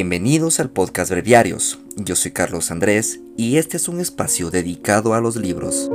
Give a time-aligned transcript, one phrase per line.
[0.00, 1.80] Bienvenidos al podcast Breviarios.
[1.96, 5.90] Yo soy Carlos Andrés y este es un espacio dedicado a los libros.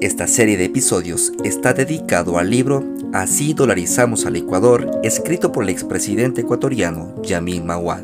[0.00, 2.82] Esta serie de episodios está dedicado al libro
[3.12, 8.02] Así dolarizamos al Ecuador, escrito por el expresidente ecuatoriano Yamil Mawad.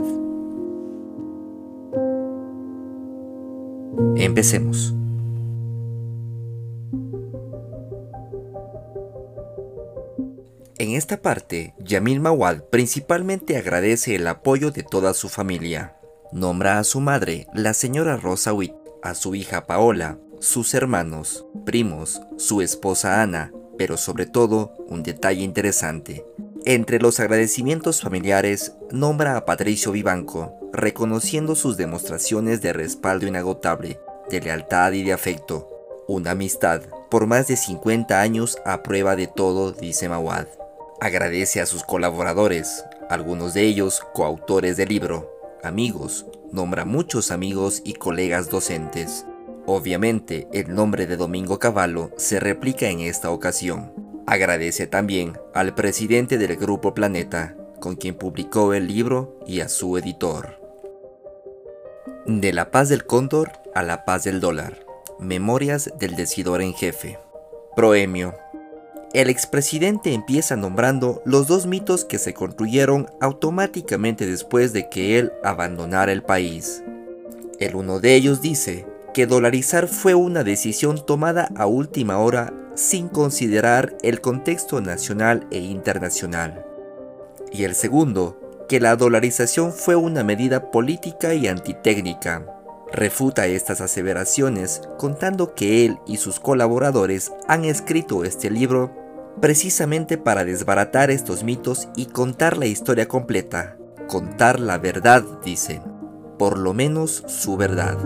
[4.16, 4.97] Empecemos.
[10.80, 15.96] En esta parte, Yamil Mawad principalmente agradece el apoyo de toda su familia.
[16.30, 22.20] Nombra a su madre, la señora Rosa Witt, a su hija Paola, sus hermanos, primos,
[22.36, 26.24] su esposa Ana, pero sobre todo un detalle interesante.
[26.64, 33.98] Entre los agradecimientos familiares, nombra a Patricio Vivanco, reconociendo sus demostraciones de respaldo inagotable,
[34.30, 35.68] de lealtad y de afecto.
[36.06, 40.46] Una amistad por más de 50 años a prueba de todo, dice Mawad.
[41.00, 45.32] Agradece a sus colaboradores, algunos de ellos coautores del libro,
[45.62, 49.24] amigos, nombra muchos amigos y colegas docentes.
[49.64, 53.92] Obviamente, el nombre de Domingo Cavallo se replica en esta ocasión.
[54.26, 59.96] Agradece también al presidente del Grupo Planeta, con quien publicó el libro, y a su
[59.98, 60.60] editor.
[62.26, 64.84] De la paz del cóndor a la paz del dólar.
[65.20, 67.18] Memorias del decidor en jefe.
[67.76, 68.34] Proemio
[69.14, 75.32] el expresidente empieza nombrando los dos mitos que se construyeron automáticamente después de que él
[75.42, 76.82] abandonara el país.
[77.58, 83.08] El uno de ellos dice que dolarizar fue una decisión tomada a última hora sin
[83.08, 86.64] considerar el contexto nacional e internacional.
[87.50, 92.57] Y el segundo, que la dolarización fue una medida política y antitécnica.
[92.92, 98.92] Refuta estas aseveraciones contando que él y sus colaboradores han escrito este libro
[99.42, 103.76] precisamente para desbaratar estos mitos y contar la historia completa.
[104.08, 105.82] Contar la verdad, dicen.
[106.38, 107.98] Por lo menos su verdad.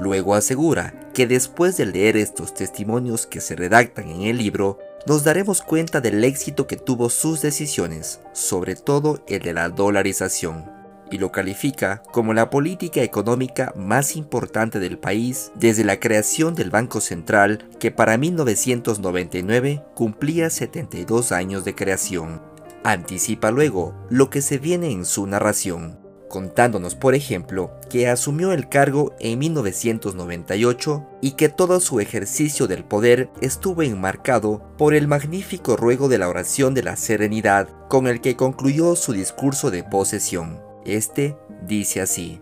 [0.00, 5.22] Luego asegura que después de leer estos testimonios que se redactan en el libro, nos
[5.22, 10.71] daremos cuenta del éxito que tuvo sus decisiones, sobre todo el de la dolarización
[11.12, 16.70] y lo califica como la política económica más importante del país desde la creación del
[16.70, 22.40] Banco Central que para 1999 cumplía 72 años de creación.
[22.82, 28.68] Anticipa luego lo que se viene en su narración, contándonos por ejemplo que asumió el
[28.68, 35.76] cargo en 1998 y que todo su ejercicio del poder estuvo enmarcado por el magnífico
[35.76, 40.71] ruego de la oración de la serenidad con el que concluyó su discurso de posesión.
[40.84, 42.40] Este dice así,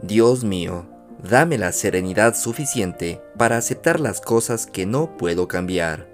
[0.00, 0.86] Dios mío,
[1.22, 6.08] dame la serenidad suficiente para aceptar las cosas que no puedo cambiar.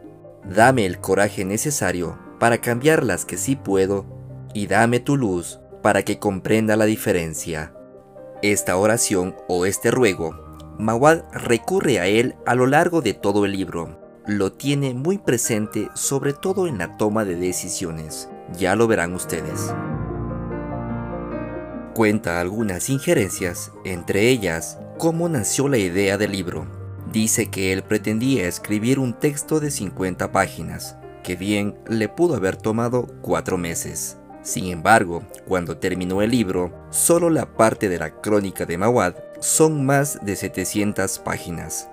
[0.44, 4.04] Dame el coraje necesario para cambiar las que sí puedo
[4.52, 7.72] y dame tu luz para que comprenda la diferencia.
[8.42, 10.34] Esta oración o este ruego,
[10.76, 14.00] Mawad recurre a él a lo largo de todo el libro.
[14.26, 18.28] Lo tiene muy presente sobre todo en la toma de decisiones.
[18.58, 19.72] Ya lo verán ustedes
[21.92, 26.66] cuenta algunas injerencias, entre ellas cómo nació la idea del libro.
[27.12, 32.56] Dice que él pretendía escribir un texto de 50 páginas, que bien le pudo haber
[32.56, 34.16] tomado cuatro meses.
[34.42, 39.84] Sin embargo, cuando terminó el libro, solo la parte de la crónica de Mawad son
[39.84, 41.88] más de 700 páginas.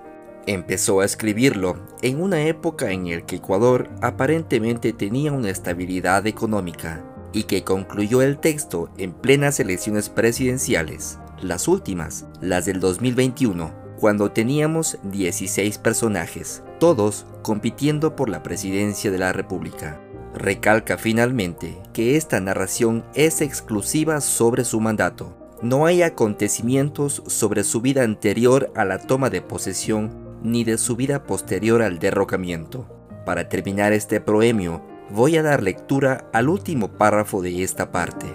[0.46, 7.04] Empezó a escribirlo en una época en la que Ecuador aparentemente tenía una estabilidad económica
[7.34, 14.32] y que concluyó el texto en plenas elecciones presidenciales, las últimas, las del 2021, cuando
[14.32, 20.00] teníamos 16 personajes, todos compitiendo por la presidencia de la República.
[20.34, 25.36] Recalca finalmente que esta narración es exclusiva sobre su mandato.
[25.62, 30.96] No hay acontecimientos sobre su vida anterior a la toma de posesión ni de su
[30.96, 32.88] vida posterior al derrocamiento.
[33.26, 38.28] Para terminar este proemio, voy a dar lectura al último párrafo de esta parte.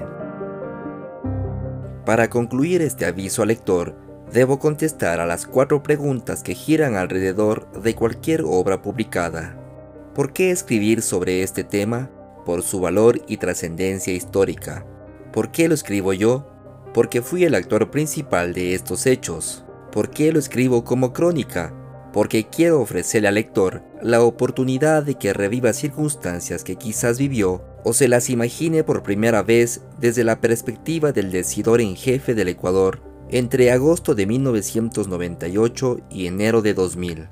[2.04, 3.94] Para concluir este aviso al lector,
[4.32, 9.56] debo contestar a las cuatro preguntas que giran alrededor de cualquier obra publicada.
[10.14, 12.10] ¿Por qué escribir sobre este tema?
[12.44, 14.84] Por su valor y trascendencia histórica.
[15.32, 16.48] ¿Por qué lo escribo yo?
[16.92, 19.64] Porque fui el actor principal de estos hechos.
[19.92, 21.72] ¿Por qué lo escribo como crónica?
[22.12, 27.92] Porque quiero ofrecerle al lector la oportunidad de que reviva circunstancias que quizás vivió o
[27.92, 33.00] se las imagine por primera vez desde la perspectiva del decidor en jefe del Ecuador
[33.30, 37.28] entre agosto de 1998 y enero de 2000.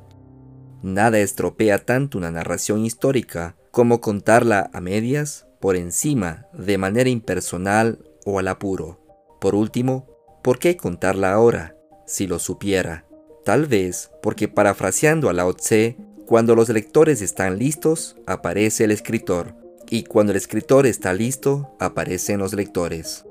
[0.82, 7.98] Nada estropea tanto una narración histórica como contarla a medias, por encima, de manera impersonal
[8.24, 8.98] o al apuro.
[9.42, 10.06] Por último,
[10.42, 13.09] ¿por qué contarla ahora, si lo supiera?
[13.50, 19.56] Tal vez porque parafraseando a Lao Tse, cuando los lectores están listos, aparece el escritor,
[19.88, 23.24] y cuando el escritor está listo, aparecen los lectores.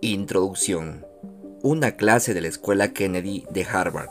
[0.00, 1.06] Introducción.
[1.62, 4.10] Una clase de la Escuela Kennedy de Harvard.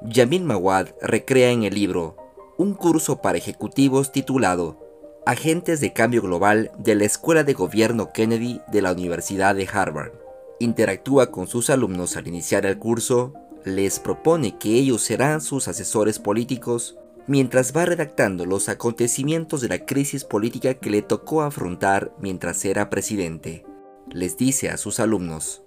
[0.00, 2.16] Yamil Mawad recrea en el libro
[2.56, 4.80] un curso para ejecutivos titulado
[5.26, 10.12] Agentes de Cambio Global de la Escuela de Gobierno Kennedy de la Universidad de Harvard.
[10.58, 16.18] Interactúa con sus alumnos al iniciar el curso, les propone que ellos serán sus asesores
[16.18, 22.64] políticos mientras va redactando los acontecimientos de la crisis política que le tocó afrontar mientras
[22.64, 23.64] era presidente.
[24.10, 25.62] Les dice a sus alumnos,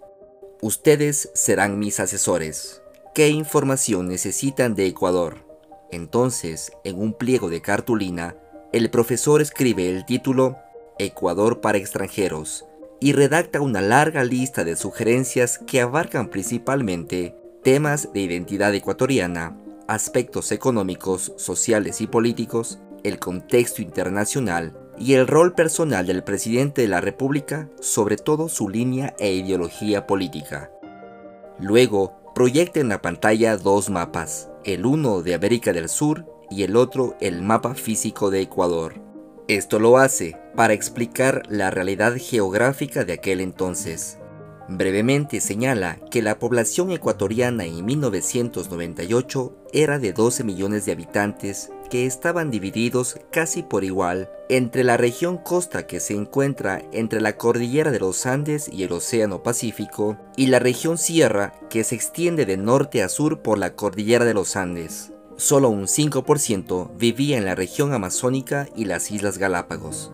[0.61, 2.81] ustedes serán mis asesores.
[3.13, 5.45] ¿Qué información necesitan de Ecuador?
[5.91, 8.35] Entonces, en un pliego de cartulina,
[8.73, 10.57] el profesor escribe el título
[10.99, 12.65] Ecuador para extranjeros
[12.99, 19.57] y redacta una larga lista de sugerencias que abarcan principalmente temas de identidad ecuatoriana,
[19.87, 26.87] aspectos económicos, sociales y políticos, el contexto internacional y el rol personal del presidente de
[26.87, 30.69] la República, sobre todo su línea e ideología política.
[31.59, 36.75] Luego, proyecta en la pantalla dos mapas, el uno de América del Sur y el
[36.75, 39.01] otro el mapa físico de Ecuador.
[39.47, 44.19] Esto lo hace para explicar la realidad geográfica de aquel entonces,
[44.67, 52.07] Brevemente señala que la población ecuatoriana en 1998 era de 12 millones de habitantes que
[52.07, 57.91] estaban divididos casi por igual entre la región costa que se encuentra entre la cordillera
[57.91, 62.57] de los Andes y el Océano Pacífico y la región sierra que se extiende de
[62.57, 65.11] norte a sur por la cordillera de los Andes.
[65.37, 70.11] Solo un 5% vivía en la región amazónica y las Islas Galápagos.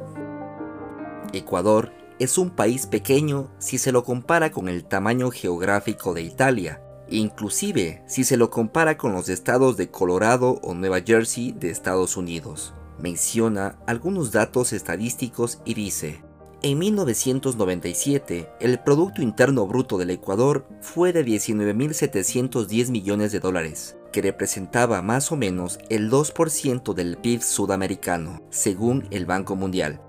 [1.31, 6.79] Ecuador es un país pequeño si se lo compara con el tamaño geográfico de Italia,
[7.09, 12.17] inclusive si se lo compara con los estados de Colorado o Nueva Jersey de Estados
[12.17, 12.75] Unidos.
[12.99, 16.21] Menciona algunos datos estadísticos y dice,
[16.61, 24.21] en 1997, el Producto Interno Bruto del Ecuador fue de 19.710 millones de dólares, que
[24.21, 30.01] representaba más o menos el 2% del PIB sudamericano, según el Banco Mundial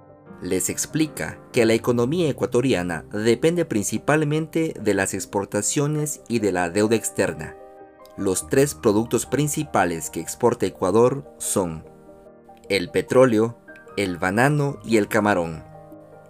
[0.43, 6.97] les explica que la economía ecuatoriana depende principalmente de las exportaciones y de la deuda
[6.97, 7.57] externa.
[8.17, 11.85] Los tres productos principales que exporta Ecuador son
[12.69, 13.59] el petróleo,
[13.97, 15.65] el banano y el camarón.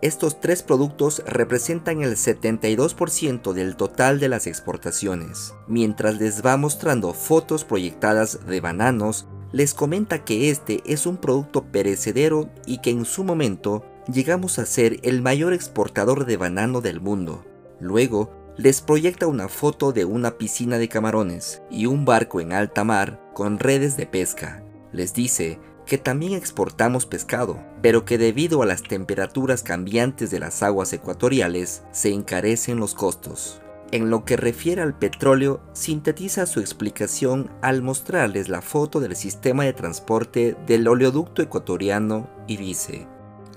[0.03, 5.55] Estos tres productos representan el 72% del total de las exportaciones.
[5.69, 11.65] Mientras les va mostrando fotos proyectadas de bananos, les comenta que este es un producto
[11.65, 17.01] perecedero y que en su momento llegamos a ser el mayor exportador de banano del
[17.01, 17.45] mundo.
[17.81, 22.85] Luego, les proyecta una foto de una piscina de camarones y un barco en alta
[22.85, 24.63] mar con redes de pesca.
[24.93, 30.63] Les dice que también exportamos pescado, pero que debido a las temperaturas cambiantes de las
[30.63, 33.63] aguas ecuatoriales se encarecen los costos.
[33.91, 39.65] En lo que refiere al petróleo, sintetiza su explicación al mostrarles la foto del sistema
[39.65, 43.07] de transporte del oleoducto ecuatoriano y dice,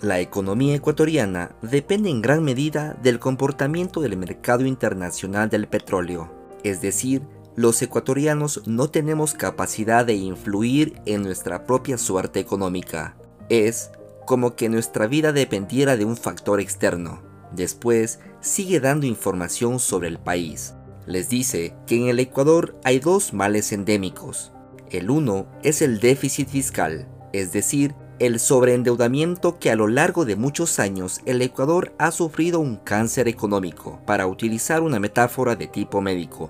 [0.06, 6.32] la economía ecuatoriana depende en gran medida del comportamiento del mercado internacional del petróleo,
[6.64, 7.24] es decir,
[7.56, 13.18] los ecuatorianos no tenemos capacidad de influir en nuestra propia suerte económica.
[13.50, 13.90] Es
[14.28, 17.24] como que nuestra vida dependiera de un factor externo.
[17.52, 20.76] Después, sigue dando información sobre el país.
[21.08, 24.52] Les dice que en el Ecuador hay dos males endémicos.
[24.92, 30.36] El uno es el déficit fiscal, es decir, el sobreendeudamiento que a lo largo de
[30.36, 36.02] muchos años el Ecuador ha sufrido un cáncer económico, para utilizar una metáfora de tipo
[36.02, 36.50] médico.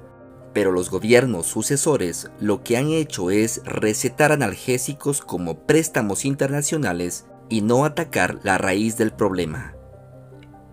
[0.54, 7.62] Pero los gobiernos sucesores lo que han hecho es recetar analgésicos como préstamos internacionales y
[7.62, 9.76] no atacar la raíz del problema.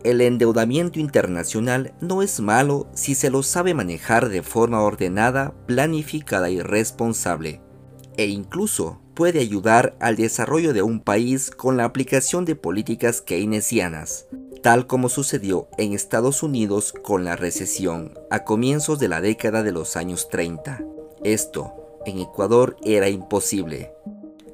[0.04, 6.50] El endeudamiento internacional no es malo si se lo sabe manejar de forma ordenada, planificada
[6.50, 7.61] y responsable,
[8.16, 14.26] e incluso puede ayudar al desarrollo de un país con la aplicación de políticas keynesianas,
[14.62, 19.73] tal como sucedió en Estados Unidos con la recesión a comienzos de la década de
[19.73, 20.83] los años 30.
[21.25, 21.75] Esto,
[22.07, 23.92] en Ecuador, era imposible.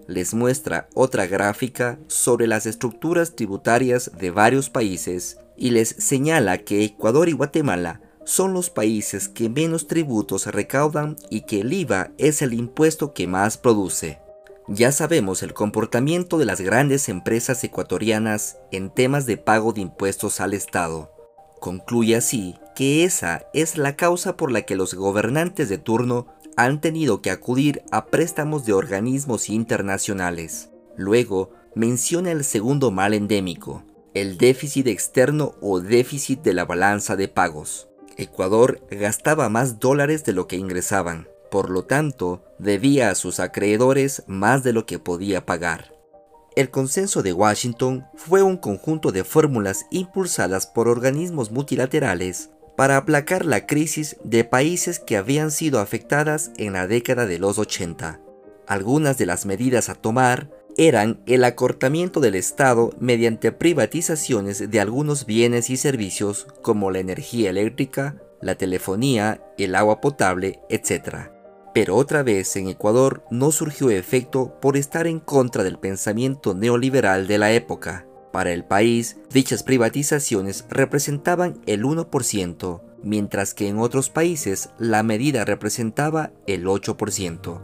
[0.07, 6.85] Les muestra otra gráfica sobre las estructuras tributarias de varios países y les señala que
[6.85, 12.43] Ecuador y Guatemala son los países que menos tributos recaudan y que el IVA es
[12.43, 14.19] el impuesto que más produce.
[14.71, 20.43] Ya sabemos el comportamiento de las grandes empresas ecuatorianas en temas de pago de impuestos
[20.43, 21.11] al Estado.
[21.59, 26.83] Concluye así que esa es la causa por la que los gobernantes de turno han
[26.83, 30.69] tenido que acudir a préstamos de organismos internacionales.
[30.97, 37.29] Luego, menciona el segundo mal endémico, el déficit externo o déficit de la balanza de
[37.29, 37.89] pagos.
[38.19, 41.27] Ecuador gastaba más dólares de lo que ingresaban.
[41.51, 45.93] Por lo tanto, debía a sus acreedores más de lo que podía pagar.
[46.57, 53.45] El consenso de Washington fue un conjunto de fórmulas impulsadas por organismos multilaterales para aplacar
[53.45, 58.21] la crisis de países que habían sido afectadas en la década de los 80.
[58.67, 65.27] Algunas de las medidas a tomar eran el acortamiento del Estado mediante privatizaciones de algunos
[65.27, 71.31] bienes y servicios como la energía eléctrica, la telefonía, el agua potable, etc.
[71.75, 77.27] Pero otra vez en Ecuador no surgió efecto por estar en contra del pensamiento neoliberal
[77.27, 78.07] de la época.
[78.33, 85.45] Para el país, dichas privatizaciones representaban el 1%, mientras que en otros países la medida
[85.45, 87.61] representaba el 8%.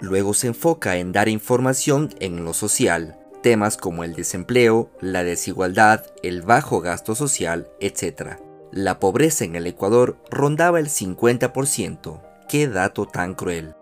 [0.00, 6.06] Luego se enfoca en dar información en lo social, temas como el desempleo, la desigualdad,
[6.22, 8.38] el bajo gasto social, etc.
[8.72, 13.76] La pobreza en el Ecuador rondaba el 50%, qué dato tan cruel.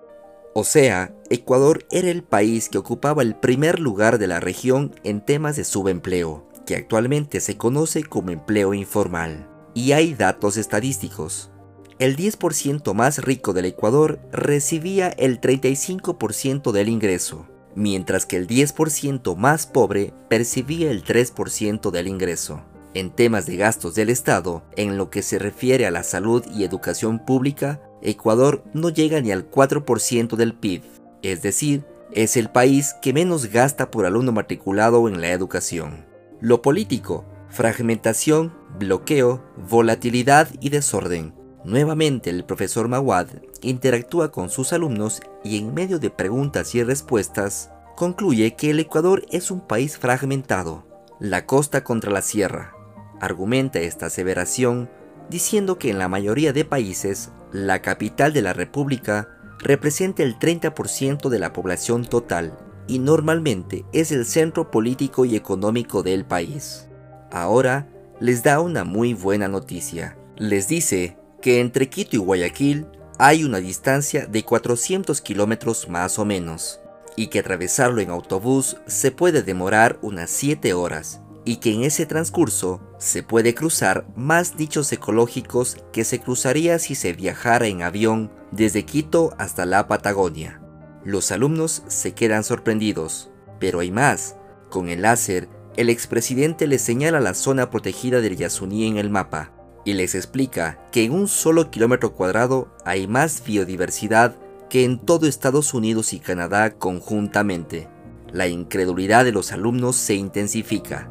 [0.54, 5.25] O sea, Ecuador era el país que ocupaba el primer lugar de la región en
[5.25, 9.48] temas de subempleo, que actualmente se conoce como empleo informal.
[9.72, 11.50] Y hay datos estadísticos.
[11.98, 19.34] El 10% más rico del Ecuador recibía el 35% del ingreso, mientras que el 10%
[19.34, 22.64] más pobre percibía el 3% del ingreso.
[22.99, 26.64] En temas de gastos del Estado, en lo que se refiere a la salud y
[26.64, 30.83] educación pública, Ecuador no llega ni al 4% del PIB,
[31.23, 36.07] es decir, es el país que menos gasta por alumno matriculado en la educación.
[36.40, 41.35] Lo político, fragmentación, bloqueo, volatilidad y desorden.
[41.64, 43.28] Nuevamente el profesor Mawad
[43.62, 49.25] interactúa con sus alumnos y en medio de preguntas y respuestas concluye que el Ecuador
[49.31, 50.85] es un país fragmentado,
[51.21, 52.75] la costa contra la sierra.
[53.20, 54.88] Argumenta esta aseveración
[55.30, 61.28] diciendo que en la mayoría de países, la capital de la República representa el 30%
[61.28, 62.56] de la población total
[62.87, 66.88] y normalmente es el centro político y económico del país.
[67.30, 67.88] Ahora
[68.20, 70.16] les da una muy buena noticia.
[70.37, 72.87] Les dice que entre Quito y Guayaquil
[73.18, 76.80] hay una distancia de 400 kilómetros más o menos,
[77.16, 82.06] y que atravesarlo en autobús se puede demorar unas 7 horas, y que en ese
[82.06, 88.31] transcurso se puede cruzar más nichos ecológicos que se cruzaría si se viajara en avión
[88.50, 90.61] desde Quito hasta la Patagonia.
[91.05, 94.37] Los alumnos se quedan sorprendidos, pero hay más.
[94.69, 99.52] Con el láser, el expresidente les señala la zona protegida del Yasuní en el mapa
[99.85, 104.35] y les explica que en un solo kilómetro cuadrado hay más biodiversidad
[104.69, 107.88] que en todo Estados Unidos y Canadá conjuntamente.
[108.33, 111.09] La incredulidad de los alumnos se intensifica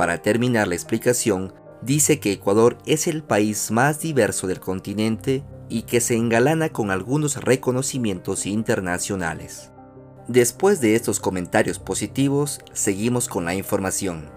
[0.00, 1.52] para terminar la explicación,
[1.82, 6.90] dice que Ecuador es el país más diverso del continente y que se engalana con
[6.90, 9.72] algunos reconocimientos internacionales.
[10.26, 14.30] Después de estos comentarios positivos, seguimos con la información.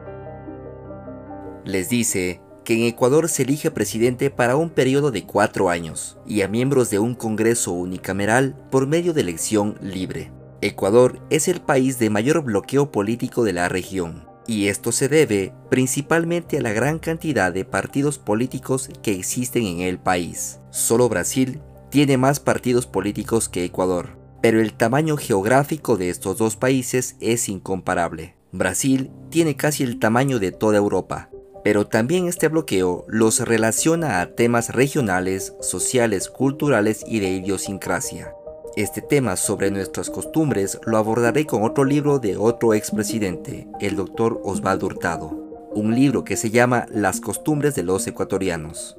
[1.63, 6.41] Les dice que en Ecuador se elige presidente para un periodo de cuatro años y
[6.41, 10.34] a miembros de un Congreso unicameral por medio de elección libre.
[10.60, 15.54] Ecuador es el país de mayor bloqueo político de la región, y esto se debe
[15.70, 20.60] principalmente a la gran cantidad de partidos políticos que existen en el país.
[20.72, 26.56] Solo Brasil tiene más partidos políticos que Ecuador, pero el tamaño geográfico de estos dos
[26.56, 28.36] países es incomparable.
[28.52, 31.30] Brasil tiene casi el tamaño de toda Europa,
[31.64, 38.34] pero también este bloqueo los relaciona a temas regionales, sociales, culturales y de idiosincrasia.
[38.75, 44.42] Este tema sobre nuestras costumbres lo abordaré con otro libro de otro expresidente, el doctor
[44.44, 48.98] Osvaldo Hurtado, un libro que se llama Las costumbres de los ecuatorianos.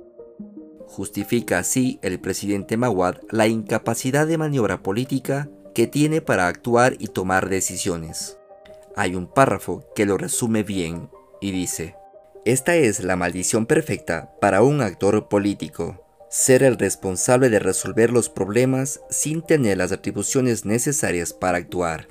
[0.86, 7.08] Justifica así el presidente Maguad la incapacidad de maniobra política que tiene para actuar y
[7.08, 8.38] tomar decisiones.
[8.94, 11.96] Hay un párrafo que lo resume bien y dice,
[12.44, 16.03] Esta es la maldición perfecta para un actor político
[16.34, 22.08] ser el responsable de resolver los problemas sin tener las atribuciones necesarias para actuar.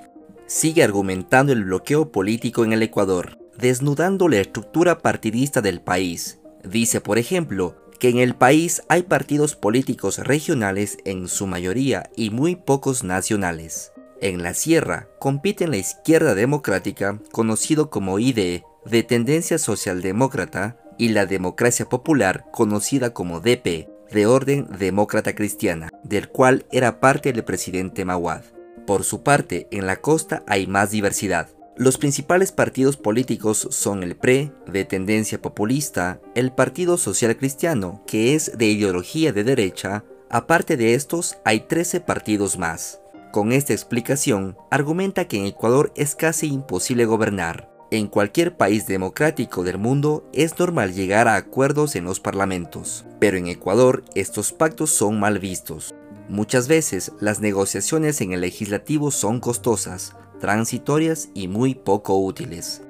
[0.48, 6.40] Sigue argumentando el bloqueo político en el Ecuador, desnudando la estructura partidista del país.
[6.64, 12.30] Dice, por ejemplo, que en el país hay partidos políticos regionales en su mayoría y
[12.30, 13.92] muy pocos nacionales.
[14.22, 21.26] En la sierra compiten la izquierda democrática, conocido como IDE, de tendencia socialdemócrata, y la
[21.26, 28.06] democracia popular, conocida como DP, de orden demócrata cristiana, del cual era parte el presidente
[28.06, 28.44] Mawad.
[28.86, 31.50] Por su parte, en la costa hay más diversidad.
[31.76, 38.36] Los principales partidos políticos son el PRE, de tendencia populista, el Partido Social Cristiano, que
[38.36, 43.00] es de ideología de derecha, aparte de estos hay 13 partidos más.
[43.32, 47.73] Con esta explicación, argumenta que en Ecuador es casi imposible gobernar.
[47.94, 53.38] En cualquier país democrático del mundo es normal llegar a acuerdos en los parlamentos, pero
[53.38, 55.94] en Ecuador estos pactos son mal vistos.
[56.28, 62.82] Muchas veces las negociaciones en el legislativo son costosas, transitorias y muy poco útiles.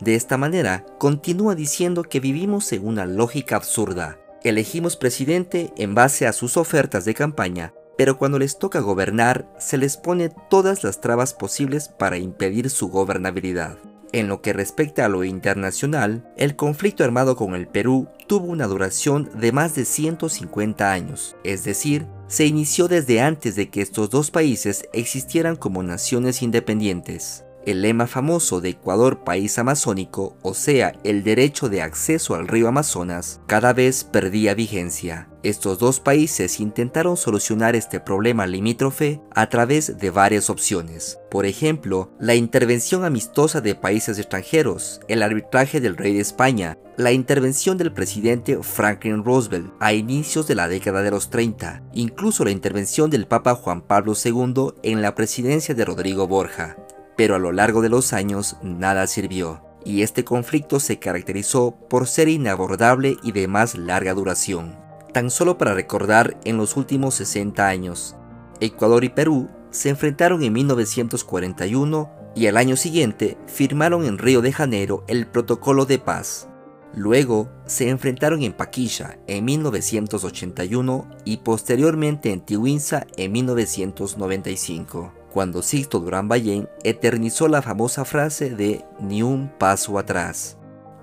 [0.00, 4.18] De esta manera, continúa diciendo que vivimos en una lógica absurda.
[4.42, 9.76] Elegimos presidente en base a sus ofertas de campaña, pero cuando les toca gobernar, se
[9.76, 13.76] les pone todas las trabas posibles para impedir su gobernabilidad.
[14.16, 18.66] En lo que respecta a lo internacional, el conflicto armado con el Perú tuvo una
[18.66, 24.08] duración de más de 150 años, es decir, se inició desde antes de que estos
[24.08, 27.45] dos países existieran como naciones independientes.
[27.66, 32.68] El lema famoso de Ecuador país amazónico, o sea, el derecho de acceso al río
[32.68, 35.28] Amazonas, cada vez perdía vigencia.
[35.42, 41.18] Estos dos países intentaron solucionar este problema limítrofe a través de varias opciones.
[41.28, 47.10] Por ejemplo, la intervención amistosa de países extranjeros, el arbitraje del rey de España, la
[47.10, 52.52] intervención del presidente Franklin Roosevelt a inicios de la década de los 30, incluso la
[52.52, 56.76] intervención del Papa Juan Pablo II en la presidencia de Rodrigo Borja
[57.16, 62.06] pero a lo largo de los años nada sirvió, y este conflicto se caracterizó por
[62.06, 64.76] ser inabordable y de más larga duración.
[65.12, 68.16] Tan solo para recordar, en los últimos 60 años,
[68.60, 74.52] Ecuador y Perú se enfrentaron en 1941 y al año siguiente firmaron en Río de
[74.52, 76.48] Janeiro el Protocolo de Paz.
[76.94, 86.00] Luego se enfrentaron en Paquilla en 1981 y posteriormente en Tiwinsa en 1995 cuando Sixto
[86.00, 90.56] Durán Ballén eternizó la famosa frase de ni un paso atrás.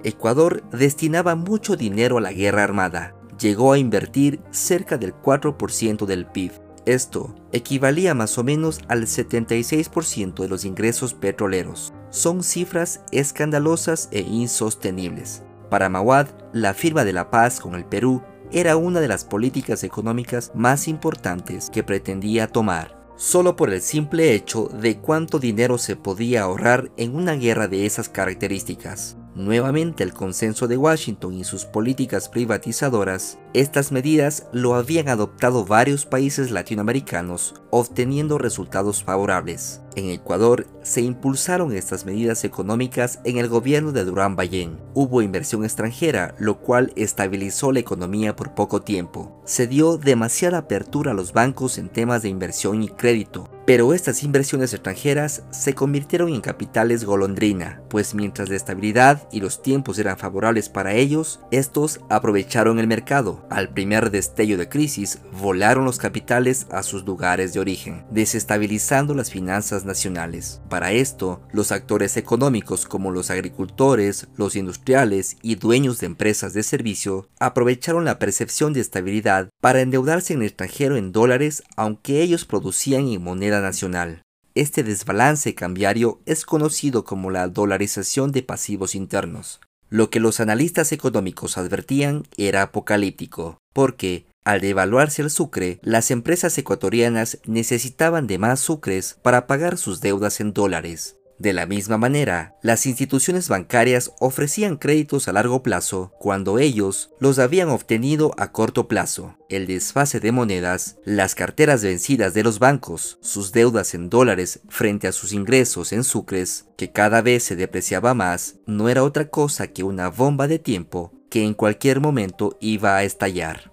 [0.03, 6.25] Ecuador destinaba mucho dinero a la guerra armada, llegó a invertir cerca del 4% del
[6.25, 6.51] PIB.
[6.87, 11.93] Esto equivalía más o menos al 76% de los ingresos petroleros.
[12.09, 15.43] Son cifras escandalosas e insostenibles.
[15.69, 19.83] Para Mawad, la firma de la paz con el Perú era una de las políticas
[19.83, 25.95] económicas más importantes que pretendía tomar solo por el simple hecho de cuánto dinero se
[25.95, 29.15] podía ahorrar en una guerra de esas características.
[29.33, 36.05] Nuevamente el consenso de Washington y sus políticas privatizadoras, estas medidas lo habían adoptado varios
[36.05, 39.81] países latinoamericanos, obteniendo resultados favorables.
[39.95, 44.79] En Ecuador se impulsaron estas medidas económicas en el gobierno de Durán Ballén.
[44.95, 49.39] Hubo inversión extranjera, lo cual estabilizó la economía por poco tiempo.
[49.45, 54.23] Se dio demasiada apertura a los bancos en temas de inversión y crédito, pero estas
[54.23, 60.17] inversiones extranjeras se convirtieron en capitales golondrina, pues mientras la estabilidad y los tiempos eran
[60.17, 63.42] favorables para ellos, estos aprovecharon el mercado.
[63.49, 69.29] Al primer destello de crisis, volaron los capitales a sus lugares de origen, desestabilizando las
[69.29, 70.62] finanzas nacionales.
[70.69, 76.63] Para esto, los actores económicos como los agricultores, los industriales y dueños de empresas de
[76.63, 82.45] servicio aprovecharon la percepción de estabilidad para endeudarse en el extranjero en dólares aunque ellos
[82.45, 84.23] producían en moneda nacional.
[84.56, 89.60] Este desbalance cambiario es conocido como la dolarización de pasivos internos.
[89.93, 96.58] Lo que los analistas económicos advertían era apocalíptico, porque, al devaluarse el sucre, las empresas
[96.58, 101.17] ecuatorianas necesitaban de más sucres para pagar sus deudas en dólares.
[101.43, 107.38] De la misma manera, las instituciones bancarias ofrecían créditos a largo plazo cuando ellos los
[107.38, 109.36] habían obtenido a corto plazo.
[109.49, 115.06] El desfase de monedas, las carteras vencidas de los bancos, sus deudas en dólares frente
[115.06, 119.67] a sus ingresos en sucres, que cada vez se depreciaba más, no era otra cosa
[119.67, 123.69] que una bomba de tiempo que en cualquier momento iba a estallar.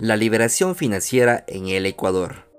[0.00, 2.52] La liberación financiera en el Ecuador.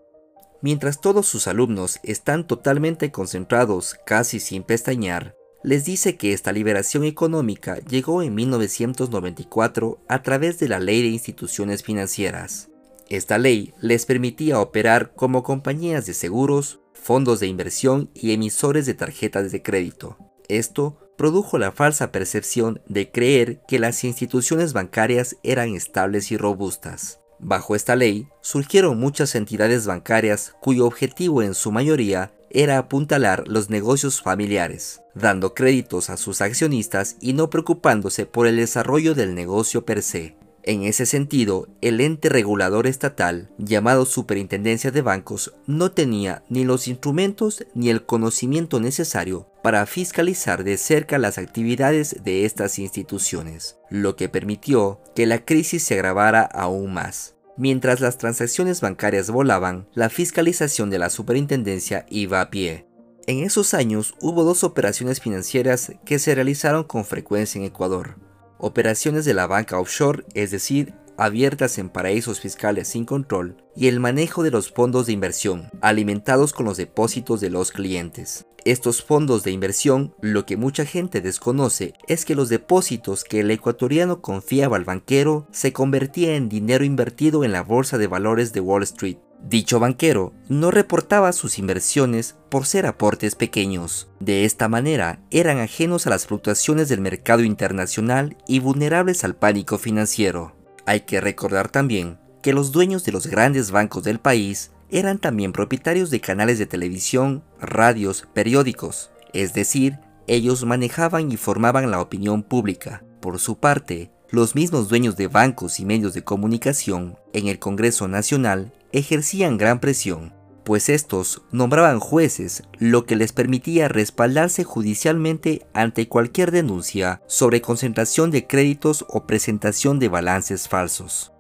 [0.66, 7.04] Mientras todos sus alumnos están totalmente concentrados casi sin pestañear, les dice que esta liberación
[7.04, 12.72] económica llegó en 1994 a través de la Ley de Instituciones Financieras.
[13.10, 18.96] Esta ley les permitía operar como compañías de seguros, fondos de inversión y emisores de
[18.96, 20.18] tarjetas de crédito.
[20.48, 27.20] Esto produjo la falsa percepción de creer que las instituciones bancarias eran estables y robustas.
[27.40, 33.70] Bajo esta ley surgieron muchas entidades bancarias cuyo objetivo en su mayoría era apuntalar los
[33.70, 39.86] negocios familiares, dando créditos a sus accionistas y no preocupándose por el desarrollo del negocio
[39.86, 40.38] per se.
[40.68, 46.88] En ese sentido, el ente regulador estatal, llamado Superintendencia de Bancos, no tenía ni los
[46.88, 54.16] instrumentos ni el conocimiento necesario para fiscalizar de cerca las actividades de estas instituciones, lo
[54.16, 57.36] que permitió que la crisis se agravara aún más.
[57.58, 62.88] Mientras las transacciones bancarias volaban, la fiscalización de la superintendencia iba a pie.
[63.28, 68.25] En esos años hubo dos operaciones financieras que se realizaron con frecuencia en Ecuador.
[68.58, 74.00] Operaciones de la banca offshore, es decir, abiertas en paraísos fiscales sin control, y el
[74.00, 78.46] manejo de los fondos de inversión, alimentados con los depósitos de los clientes.
[78.66, 83.52] Estos fondos de inversión, lo que mucha gente desconoce es que los depósitos que el
[83.52, 88.62] ecuatoriano confiaba al banquero se convertía en dinero invertido en la bolsa de valores de
[88.62, 89.18] Wall Street.
[89.48, 94.10] Dicho banquero no reportaba sus inversiones por ser aportes pequeños.
[94.20, 99.78] De esta manera, eran ajenos a las fluctuaciones del mercado internacional y vulnerables al pánico
[99.78, 100.56] financiero.
[100.88, 105.52] Hay que recordar también que los dueños de los grandes bancos del país eran también
[105.52, 112.42] propietarios de canales de televisión, radios, periódicos, es decir, ellos manejaban y formaban la opinión
[112.42, 113.04] pública.
[113.20, 118.08] Por su parte, los mismos dueños de bancos y medios de comunicación en el Congreso
[118.08, 126.08] Nacional ejercían gran presión, pues estos nombraban jueces, lo que les permitía respaldarse judicialmente ante
[126.08, 131.32] cualquier denuncia sobre concentración de créditos o presentación de balances falsos.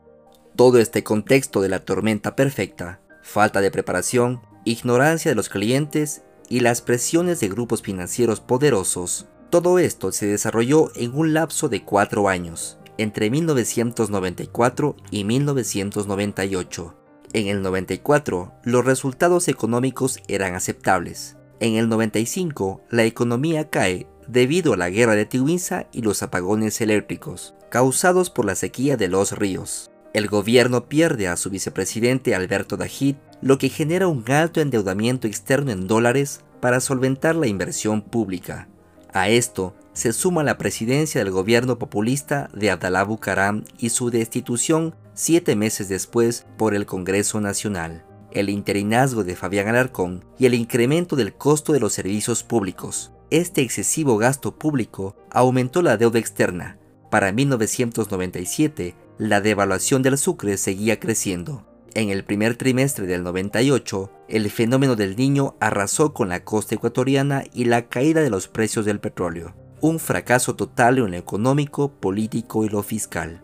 [0.56, 6.60] Todo este contexto de la tormenta perfecta falta de preparación, ignorancia de los clientes y
[6.60, 12.30] las presiones de grupos financieros poderosos, todo esto se desarrolló en un lapso de cuatro
[12.30, 17.05] años, entre 1994 y 1998.
[17.36, 21.36] En el 94, los resultados económicos eran aceptables.
[21.60, 26.80] En el 95, la economía cae debido a la guerra de Tiwinsa y los apagones
[26.80, 29.92] eléctricos, causados por la sequía de los ríos.
[30.14, 35.72] El gobierno pierde a su vicepresidente Alberto Dajit, lo que genera un alto endeudamiento externo
[35.72, 38.70] en dólares para solventar la inversión pública.
[39.12, 44.96] A esto se suma la presidencia del gobierno populista de Abdalá Bucaram y su destitución
[45.16, 51.16] siete meses después por el Congreso Nacional, el interinazgo de Fabián Alarcón y el incremento
[51.16, 53.14] del costo de los servicios públicos.
[53.30, 56.78] Este excesivo gasto público aumentó la deuda externa.
[57.10, 61.66] Para 1997, la devaluación del sucre seguía creciendo.
[61.94, 67.46] En el primer trimestre del 98, el fenómeno del niño arrasó con la costa ecuatoriana
[67.54, 69.56] y la caída de los precios del petróleo.
[69.80, 73.42] Un fracaso total en lo económico, político y lo fiscal.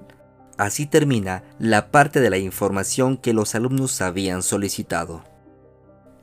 [0.61, 5.23] Así termina la parte de la información que los alumnos habían solicitado.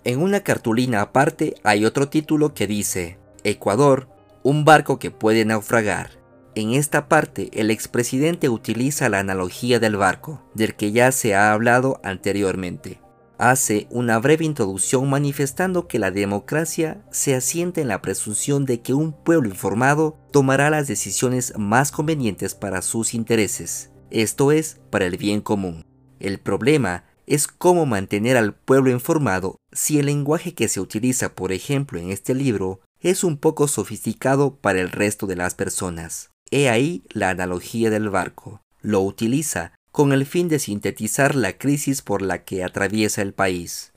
[0.04, 4.08] En una cartulina aparte hay otro título que dice, Ecuador,
[4.44, 6.10] un barco que puede naufragar.
[6.54, 11.52] En esta parte, el expresidente utiliza la analogía del barco, del que ya se ha
[11.52, 13.00] hablado anteriormente.
[13.38, 18.94] Hace una breve introducción manifestando que la democracia se asienta en la presunción de que
[18.94, 25.16] un pueblo informado tomará las decisiones más convenientes para sus intereses, esto es, para el
[25.16, 25.84] bien común.
[26.20, 31.52] El problema es cómo mantener al pueblo informado si el lenguaje que se utiliza, por
[31.52, 36.30] ejemplo, en este libro, es un poco sofisticado para el resto de las personas.
[36.50, 38.62] He ahí la analogía del barco.
[38.80, 43.92] Lo utiliza con el fin de sintetizar la crisis por la que atraviesa el país.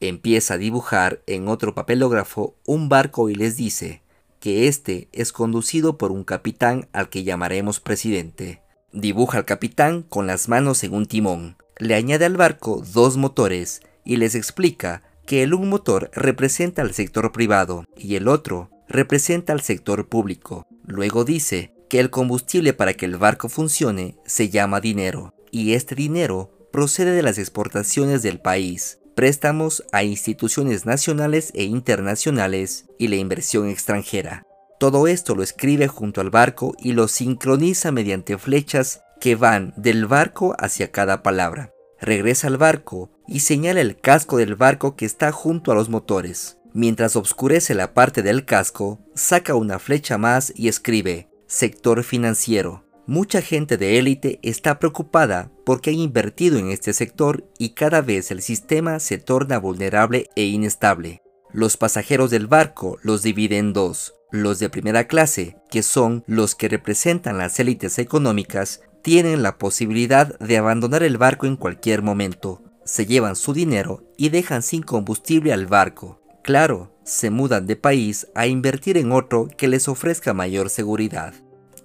[0.00, 4.02] Empieza a dibujar en otro papelógrafo un barco y les dice
[4.40, 8.63] que este es conducido por un capitán al que llamaremos presidente.
[8.94, 11.56] Dibuja al capitán con las manos en un timón.
[11.78, 16.94] Le añade al barco dos motores y les explica que el un motor representa al
[16.94, 20.64] sector privado y el otro representa al sector público.
[20.86, 25.96] Luego dice que el combustible para que el barco funcione se llama dinero, y este
[25.96, 33.16] dinero procede de las exportaciones del país, préstamos a instituciones nacionales e internacionales y la
[33.16, 34.44] inversión extranjera.
[34.84, 40.04] Todo esto lo escribe junto al barco y lo sincroniza mediante flechas que van del
[40.04, 41.72] barco hacia cada palabra.
[41.98, 46.58] Regresa al barco y señala el casco del barco que está junto a los motores.
[46.74, 52.84] Mientras oscurece la parte del casco, saca una flecha más y escribe Sector financiero.
[53.06, 58.30] Mucha gente de élite está preocupada porque ha invertido en este sector y cada vez
[58.30, 61.22] el sistema se torna vulnerable e inestable.
[61.54, 66.56] Los pasajeros del barco los dividen en dos, los de primera clase, que son los
[66.56, 72.60] que representan las élites económicas, tienen la posibilidad de abandonar el barco en cualquier momento.
[72.84, 76.20] Se llevan su dinero y dejan sin combustible al barco.
[76.42, 81.32] Claro, se mudan de país a invertir en otro que les ofrezca mayor seguridad.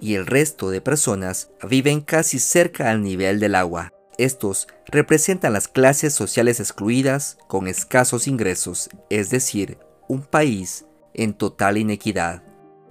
[0.01, 3.93] Y el resto de personas viven casi cerca al nivel del agua.
[4.17, 11.77] Estos representan las clases sociales excluidas con escasos ingresos, es decir, un país en total
[11.77, 12.43] inequidad.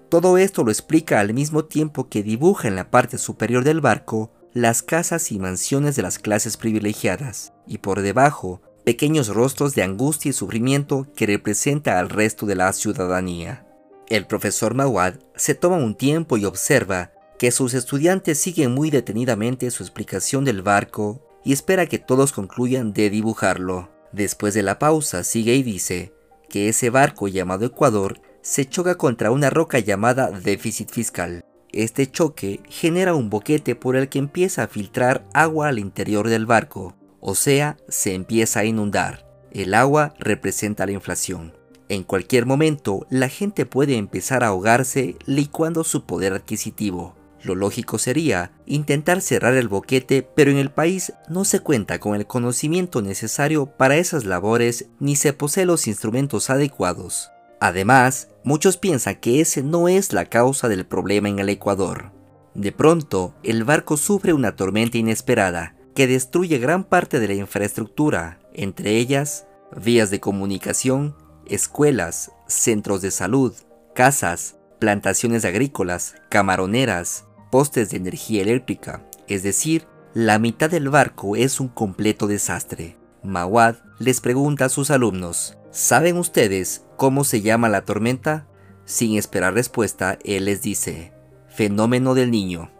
[0.09, 4.33] Todo esto lo explica al mismo tiempo que dibuja en la parte superior del barco
[4.54, 10.31] las casas y mansiones de las clases privilegiadas, y por debajo pequeños rostros de angustia
[10.31, 13.66] y sufrimiento que representa al resto de la ciudadanía.
[14.09, 19.70] El profesor Mawad se toma un tiempo y observa que sus estudiantes siguen muy detenidamente
[19.70, 23.90] su explicación del barco y espera que todos concluyan de dibujarlo.
[24.12, 26.14] Después de la pausa sigue y dice
[26.48, 31.44] que ese barco llamado Ecuador se choca contra una roca llamada déficit fiscal.
[31.72, 36.46] Este choque genera un boquete por el que empieza a filtrar agua al interior del
[36.46, 39.26] barco, o sea, se empieza a inundar.
[39.52, 41.52] El agua representa la inflación.
[41.90, 47.17] En cualquier momento, la gente puede empezar a ahogarse licuando su poder adquisitivo.
[47.42, 52.14] Lo lógico sería intentar cerrar el boquete, pero en el país no se cuenta con
[52.14, 57.31] el conocimiento necesario para esas labores ni se posee los instrumentos adecuados.
[57.61, 62.12] Además, muchos piensan que ese no es la causa del problema en el Ecuador.
[62.55, 68.40] De pronto, el barco sufre una tormenta inesperada que destruye gran parte de la infraestructura,
[68.53, 69.46] entre ellas
[69.77, 71.14] vías de comunicación,
[71.46, 73.55] escuelas, centros de salud,
[73.94, 81.61] casas, plantaciones agrícolas, camaroneras, postes de energía eléctrica, es decir, la mitad del barco es
[81.61, 82.96] un completo desastre.
[83.22, 88.46] Mawad les pregunta a sus alumnos, ¿saben ustedes cómo se llama la tormenta?
[88.84, 91.12] Sin esperar respuesta, él les dice,
[91.48, 92.70] fenómeno del niño.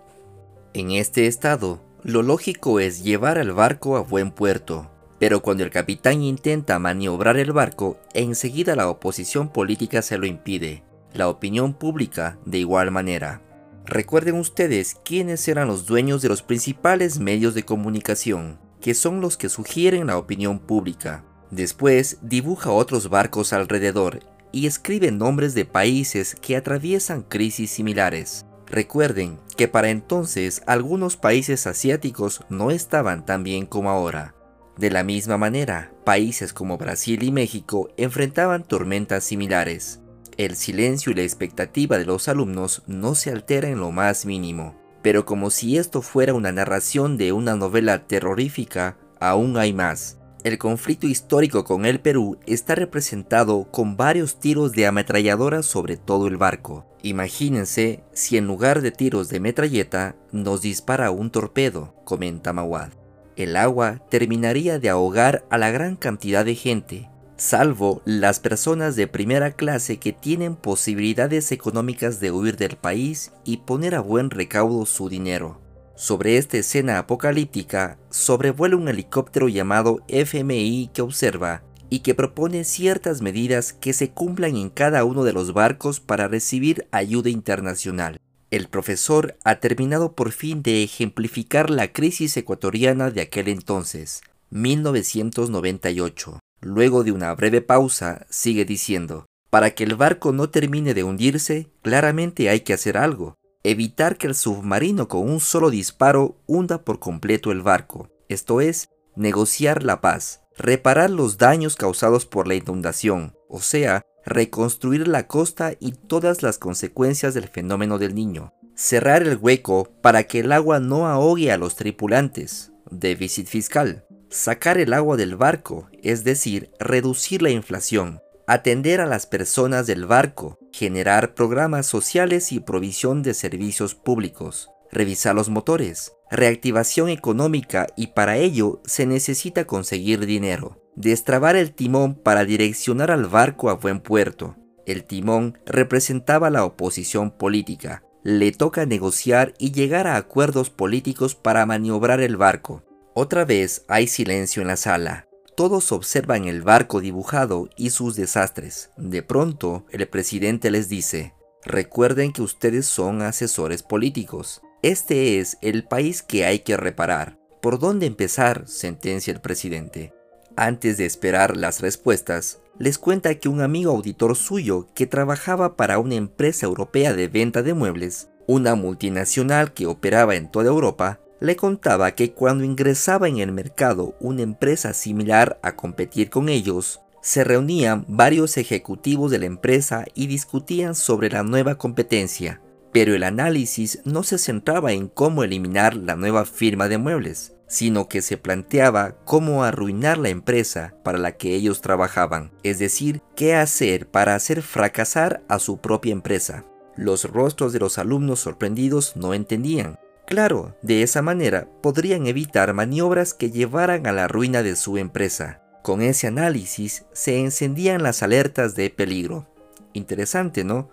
[0.73, 5.71] En este estado, lo lógico es llevar al barco a buen puerto, pero cuando el
[5.71, 12.39] capitán intenta maniobrar el barco, enseguida la oposición política se lo impide, la opinión pública
[12.47, 13.43] de igual manera.
[13.89, 19.39] Recuerden ustedes quiénes eran los dueños de los principales medios de comunicación, que son los
[19.39, 21.25] que sugieren la opinión pública.
[21.51, 24.21] Después dibuja otros barcos alrededor
[24.53, 28.45] y escribe nombres de países que atraviesan crisis similares.
[28.67, 34.35] Recuerden que para entonces algunos países asiáticos no estaban tan bien como ahora.
[34.77, 40.01] De la misma manera, países como Brasil y México enfrentaban tormentas similares.
[40.39, 44.77] El silencio y la expectativa de los alumnos no se altera en lo más mínimo.
[45.03, 50.17] Pero como si esto fuera una narración de una novela terrorífica, aún hay más.
[50.45, 56.29] El conflicto histórico con el Perú está representado con varios tiros de ametralladora sobre todo
[56.29, 56.87] el barco.
[57.03, 62.91] Imagínense si en lugar de tiros de metralleta nos dispara un torpedo, comenta Mawad.
[63.35, 69.07] El agua terminaría de ahogar a la gran cantidad de gente, salvo las personas de
[69.07, 74.85] primera clase que tienen posibilidades económicas de huir del país y poner a buen recaudo
[74.85, 75.61] su dinero.
[75.95, 83.23] Sobre esta escena apocalíptica sobrevuela un helicóptero llamado FMI que observa y que propone ciertas
[83.23, 88.19] medidas que se cumplan en cada uno de los barcos para recibir ayuda internacional.
[88.51, 96.41] El profesor ha terminado por fin de ejemplificar la crisis ecuatoriana de aquel entonces, 1998.
[96.61, 101.71] Luego de una breve pausa, sigue diciendo, para que el barco no termine de hundirse,
[101.83, 106.99] claramente hay que hacer algo, evitar que el submarino con un solo disparo hunda por
[106.99, 113.35] completo el barco, esto es, negociar la paz, reparar los daños causados por la inundación,
[113.49, 119.37] o sea, reconstruir la costa y todas las consecuencias del fenómeno del niño, cerrar el
[119.37, 125.17] hueco para que el agua no ahogue a los tripulantes, déficit fiscal, sacar el agua
[125.17, 131.87] del barco, es decir, reducir la inflación, atender a las personas del barco, generar programas
[131.87, 139.07] sociales y provisión de servicios públicos, revisar los motores, reactivación económica y para ello se
[139.07, 144.57] necesita conseguir dinero, destrabar el timón para direccionar al barco a buen puerto.
[144.87, 148.03] El timón representaba la oposición política.
[148.23, 152.83] Le toca negociar y llegar a acuerdos políticos para maniobrar el barco.
[153.21, 155.27] Otra vez hay silencio en la sala.
[155.57, 158.91] Todos observan el barco dibujado y sus desastres.
[158.97, 164.63] De pronto, el presidente les dice, recuerden que ustedes son asesores políticos.
[164.83, 167.37] Este es el país que hay que reparar.
[167.61, 168.69] ¿Por dónde empezar?
[168.69, 170.15] sentencia el presidente.
[170.57, 175.99] Antes de esperar las respuestas, les cuenta que un amigo auditor suyo que trabajaba para
[175.99, 181.57] una empresa europea de venta de muebles, una multinacional que operaba en toda Europa, le
[181.57, 187.45] contaba que cuando ingresaba en el mercado una empresa similar a competir con ellos, se
[187.45, 192.61] reunían varios ejecutivos de la empresa y discutían sobre la nueva competencia,
[192.93, 198.09] pero el análisis no se centraba en cómo eliminar la nueva firma de muebles, sino
[198.09, 203.55] que se planteaba cómo arruinar la empresa para la que ellos trabajaban, es decir, qué
[203.55, 206.65] hacer para hacer fracasar a su propia empresa.
[206.97, 209.99] Los rostros de los alumnos sorprendidos no entendían.
[210.29, 215.63] Claro, de esa manera podrían evitar maniobras que llevaran a la ruina de su empresa.
[215.83, 219.49] Con ese análisis se encendían las alertas de peligro.
[219.95, 220.91] Interesante, ¿no?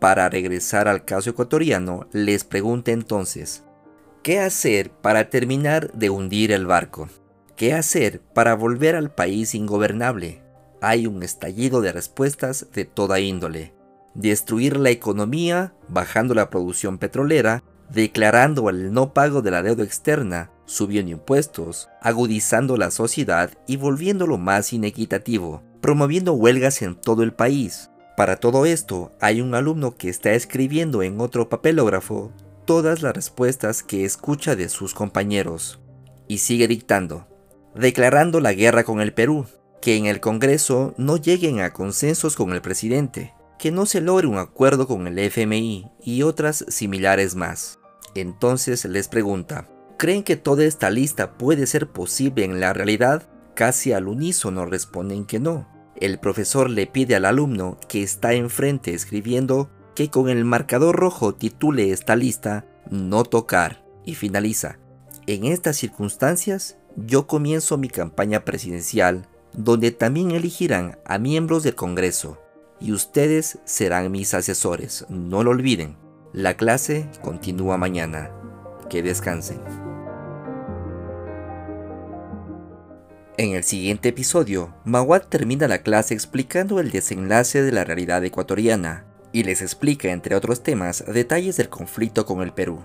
[0.00, 3.62] Para regresar al caso ecuatoriano, les pregunta entonces,
[4.24, 7.08] ¿Qué hacer para terminar de hundir el barco?
[7.54, 10.42] ¿Qué hacer para volver al país ingobernable?
[10.80, 13.74] Hay un estallido de respuestas de toda índole.
[14.14, 20.50] Destruir la economía, bajando la producción petrolera, declarando el no pago de la deuda externa,
[20.64, 27.90] subiendo impuestos, agudizando la sociedad y volviéndolo más inequitativo, promoviendo huelgas en todo el país.
[28.16, 32.32] Para todo esto, hay un alumno que está escribiendo en otro papelógrafo
[32.64, 35.80] todas las respuestas que escucha de sus compañeros
[36.28, 37.26] y sigue dictando,
[37.74, 39.46] declarando la guerra con el Perú,
[39.82, 44.28] que en el Congreso no lleguen a consensos con el presidente, que no se logre
[44.28, 47.79] un acuerdo con el FMI y otras similares más.
[48.14, 53.28] Entonces les pregunta, ¿creen que toda esta lista puede ser posible en la realidad?
[53.54, 55.68] Casi al unísono responden que no.
[55.96, 61.34] El profesor le pide al alumno que está enfrente escribiendo que con el marcador rojo
[61.34, 64.78] titule esta lista No tocar y finaliza.
[65.26, 72.38] En estas circunstancias, yo comienzo mi campaña presidencial, donde también elegirán a miembros del Congreso,
[72.80, 75.96] y ustedes serán mis asesores, no lo olviden.
[76.32, 78.30] La clase continúa mañana.
[78.88, 79.58] Que descansen.
[83.36, 89.06] En el siguiente episodio, Mawad termina la clase explicando el desenlace de la realidad ecuatoriana
[89.32, 92.78] y les explica, entre otros temas, detalles del conflicto con el Perú.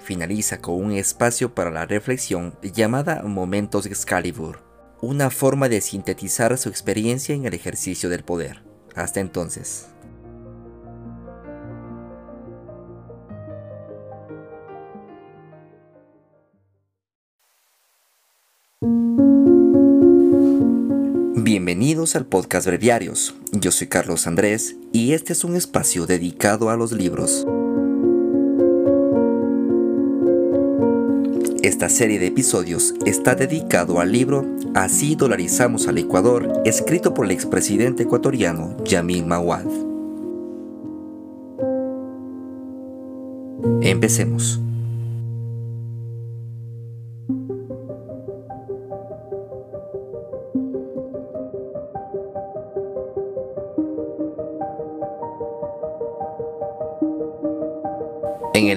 [0.00, 4.64] Finaliza con un espacio para la reflexión llamada Momentos Excalibur,
[5.00, 8.64] una forma de sintetizar su experiencia en el ejercicio del poder.
[8.96, 9.86] Hasta entonces.
[21.50, 23.34] Bienvenidos al podcast Breviarios.
[23.52, 27.46] Yo soy Carlos Andrés y este es un espacio dedicado a los libros.
[31.62, 37.30] Esta serie de episodios está dedicado al libro Así dolarizamos al Ecuador, escrito por el
[37.30, 39.64] expresidente ecuatoriano Yamil Mawad.
[43.80, 44.60] Empecemos.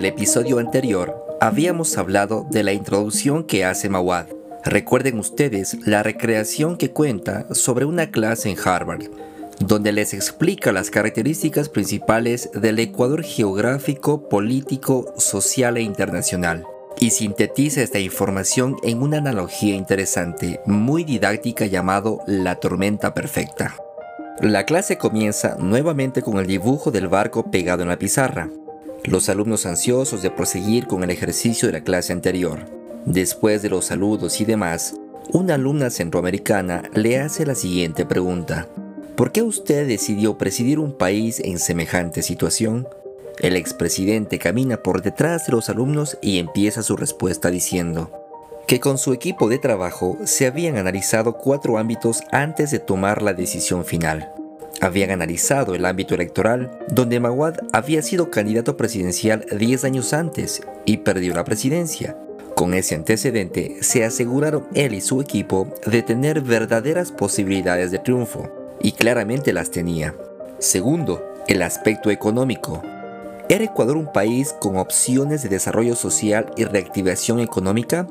[0.01, 4.25] El episodio anterior habíamos hablado de la introducción que hace Mawad.
[4.65, 9.03] Recuerden ustedes la recreación que cuenta sobre una clase en Harvard,
[9.59, 16.65] donde les explica las características principales del Ecuador geográfico, político, social e internacional.
[16.99, 23.75] Y sintetiza esta información en una analogía interesante, muy didáctica llamado la tormenta perfecta.
[24.39, 28.49] La clase comienza nuevamente con el dibujo del barco pegado en la pizarra
[29.03, 32.65] los alumnos ansiosos de proseguir con el ejercicio de la clase anterior.
[33.05, 34.95] Después de los saludos y demás,
[35.31, 38.67] una alumna centroamericana le hace la siguiente pregunta.
[39.15, 42.87] ¿Por qué usted decidió presidir un país en semejante situación?
[43.39, 48.11] El expresidente camina por detrás de los alumnos y empieza su respuesta diciendo
[48.67, 53.33] que con su equipo de trabajo se habían analizado cuatro ámbitos antes de tomar la
[53.33, 54.31] decisión final
[54.81, 60.97] habían analizado el ámbito electoral, donde Mawad había sido candidato presidencial 10 años antes y
[60.97, 62.17] perdió la presidencia.
[62.55, 68.51] Con ese antecedente, se aseguraron él y su equipo de tener verdaderas posibilidades de triunfo,
[68.81, 70.15] y claramente las tenía.
[70.59, 72.81] Segundo, el aspecto económico.
[73.49, 78.07] ¿Era Ecuador un país con opciones de desarrollo social y reactivación económica?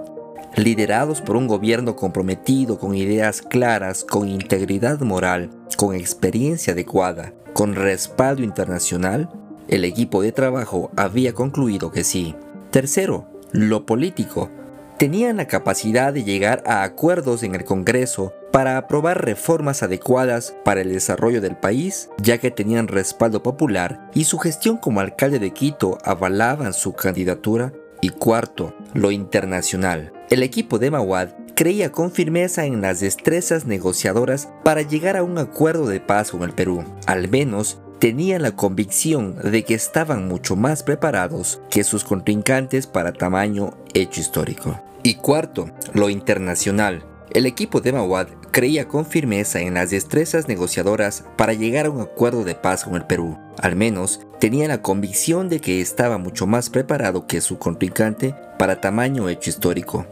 [0.56, 7.74] Liderados por un gobierno comprometido con ideas claras, con integridad moral, con experiencia adecuada, con
[7.74, 9.28] respaldo internacional,
[9.68, 12.34] el equipo de trabajo había concluido que sí.
[12.70, 14.50] Tercero, lo político.
[14.98, 20.80] Tenían la capacidad de llegar a acuerdos en el Congreso para aprobar reformas adecuadas para
[20.80, 25.52] el desarrollo del país, ya que tenían respaldo popular y su gestión como alcalde de
[25.52, 30.12] Quito avalaban su candidatura Y cuarto, lo internacional.
[30.30, 35.36] El equipo de Mawad creía con firmeza en las destrezas negociadoras para llegar a un
[35.36, 36.84] acuerdo de paz con el Perú.
[37.06, 43.12] Al menos tenían la convicción de que estaban mucho más preparados que sus contrincantes para
[43.12, 44.80] tamaño hecho histórico.
[45.02, 47.04] Y cuarto, lo internacional.
[47.32, 52.00] El equipo de Mawad creía con firmeza en las destrezas negociadoras para llegar a un
[52.00, 53.38] acuerdo de paz con el Perú.
[53.58, 58.80] Al menos tenía la convicción de que estaba mucho más preparado que su contrincante para
[58.80, 60.06] tamaño hecho histórico.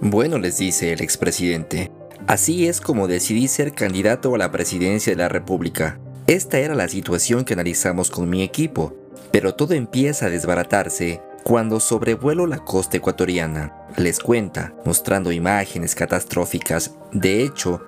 [0.00, 1.90] Bueno, les dice el expresidente,
[2.28, 5.98] así es como decidí ser candidato a la presidencia de la República.
[6.28, 8.94] Esta era la situación que analizamos con mi equipo,
[9.32, 11.20] pero todo empieza a desbaratarse
[11.50, 13.74] cuando sobrevuelo la costa ecuatoriana.
[13.96, 16.94] Les cuenta, mostrando imágenes catastróficas.
[17.10, 17.82] De hecho,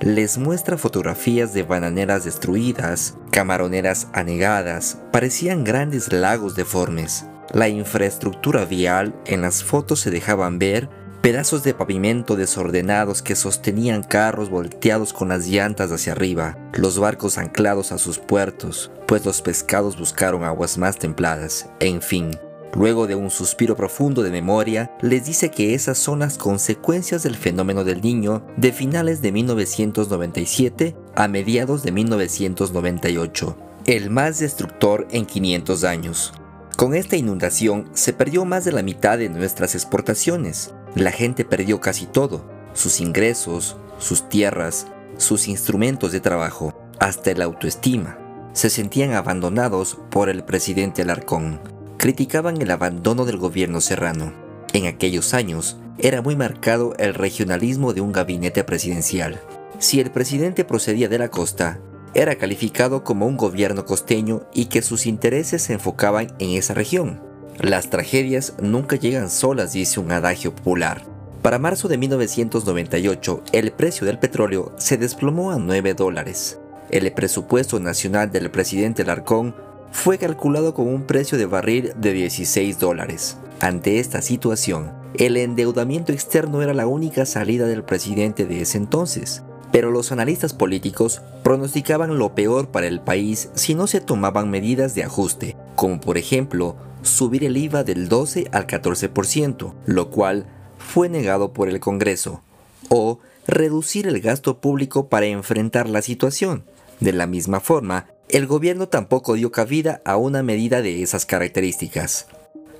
[0.00, 7.26] les muestra fotografías de bananeras destruidas, camaroneras anegadas, parecían grandes lagos deformes.
[7.52, 10.88] La infraestructura vial en las fotos se dejaban ver
[11.20, 17.36] pedazos de pavimento desordenados que sostenían carros volteados con las llantas hacia arriba, los barcos
[17.36, 22.30] anclados a sus puertos, pues los pescados buscaron aguas más templadas, en fin.
[22.74, 27.36] Luego de un suspiro profundo de memoria, les dice que esas son las consecuencias del
[27.36, 33.56] fenómeno del niño de finales de 1997 a mediados de 1998,
[33.86, 36.32] el más destructor en 500 años.
[36.76, 41.80] Con esta inundación se perdió más de la mitad de nuestras exportaciones, la gente perdió
[41.80, 48.18] casi todo, sus ingresos, sus tierras, sus instrumentos de trabajo, hasta la autoestima.
[48.52, 51.79] Se sentían abandonados por el presidente Alarcón.
[52.00, 54.32] Criticaban el abandono del gobierno serrano.
[54.72, 59.38] En aquellos años era muy marcado el regionalismo de un gabinete presidencial.
[59.80, 61.78] Si el presidente procedía de la costa,
[62.14, 67.20] era calificado como un gobierno costeño y que sus intereses se enfocaban en esa región.
[67.58, 71.04] Las tragedias nunca llegan solas, dice un adagio popular.
[71.42, 76.58] Para marzo de 1998, el precio del petróleo se desplomó a 9 dólares.
[76.88, 79.54] El presupuesto nacional del presidente Larcón
[79.92, 83.36] fue calculado con un precio de barril de 16 dólares.
[83.60, 89.42] Ante esta situación, el endeudamiento externo era la única salida del presidente de ese entonces.
[89.72, 94.94] Pero los analistas políticos pronosticaban lo peor para el país si no se tomaban medidas
[94.94, 100.46] de ajuste, como por ejemplo subir el IVA del 12 al 14%, lo cual
[100.78, 102.42] fue negado por el Congreso,
[102.88, 106.64] o reducir el gasto público para enfrentar la situación.
[106.98, 112.26] De la misma forma, el gobierno tampoco dio cabida a una medida de esas características.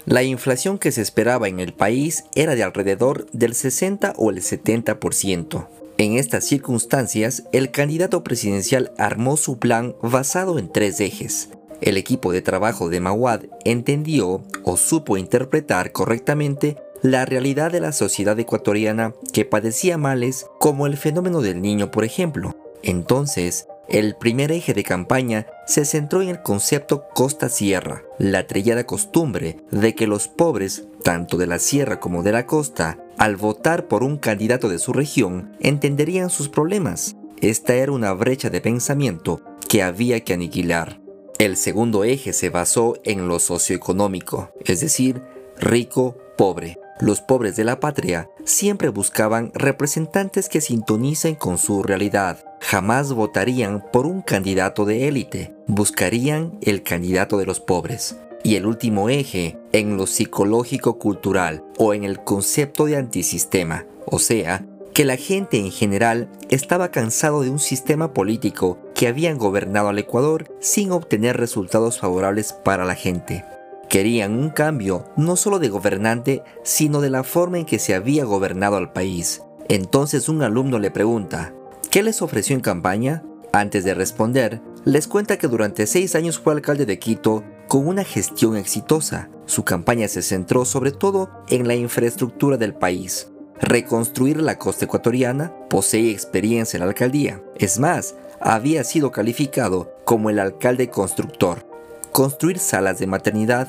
[0.06, 4.38] La inflación que se esperaba en el país era de alrededor del 60 o el
[4.38, 5.68] 70%.
[5.98, 11.50] En estas circunstancias, el candidato presidencial armó su plan basado en tres ejes.
[11.82, 17.92] El equipo de trabajo de Mawad entendió o supo interpretar correctamente la realidad de la
[17.92, 22.54] sociedad ecuatoriana que padecía males como el fenómeno del niño, por ejemplo.
[22.82, 29.56] Entonces, el primer eje de campaña se centró en el concepto costa-sierra, la trillada costumbre
[29.72, 34.04] de que los pobres, tanto de la sierra como de la costa, al votar por
[34.04, 37.16] un candidato de su región, entenderían sus problemas.
[37.40, 41.00] Esta era una brecha de pensamiento que había que aniquilar.
[41.38, 45.22] El segundo eje se basó en lo socioeconómico, es decir,
[45.58, 46.78] rico, pobre.
[47.00, 52.44] Los pobres de la patria siempre buscaban representantes que sintonicen con su realidad.
[52.60, 58.16] Jamás votarían por un candidato de élite, buscarían el candidato de los pobres.
[58.42, 64.64] Y el último eje, en lo psicológico-cultural o en el concepto de antisistema, o sea,
[64.94, 69.98] que la gente en general estaba cansado de un sistema político que habían gobernado al
[69.98, 73.44] Ecuador sin obtener resultados favorables para la gente.
[73.88, 78.24] Querían un cambio no solo de gobernante, sino de la forma en que se había
[78.24, 79.42] gobernado al país.
[79.68, 81.54] Entonces un alumno le pregunta,
[81.90, 83.22] ¿qué les ofreció en campaña?
[83.52, 88.04] Antes de responder, les cuenta que durante seis años fue alcalde de Quito con una
[88.04, 89.28] gestión exitosa.
[89.46, 93.28] Su campaña se centró sobre todo en la infraestructura del país,
[93.60, 97.42] reconstruir la costa ecuatoriana, posee experiencia en la alcaldía.
[97.56, 101.66] Es más, había sido calificado como el alcalde constructor.
[102.12, 103.68] Construir salas de maternidad,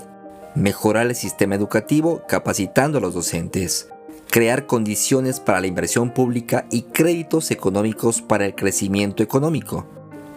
[0.56, 3.90] mejorar el sistema educativo capacitando a los docentes,
[4.32, 9.86] crear condiciones para la inversión pública y créditos económicos para el crecimiento económico,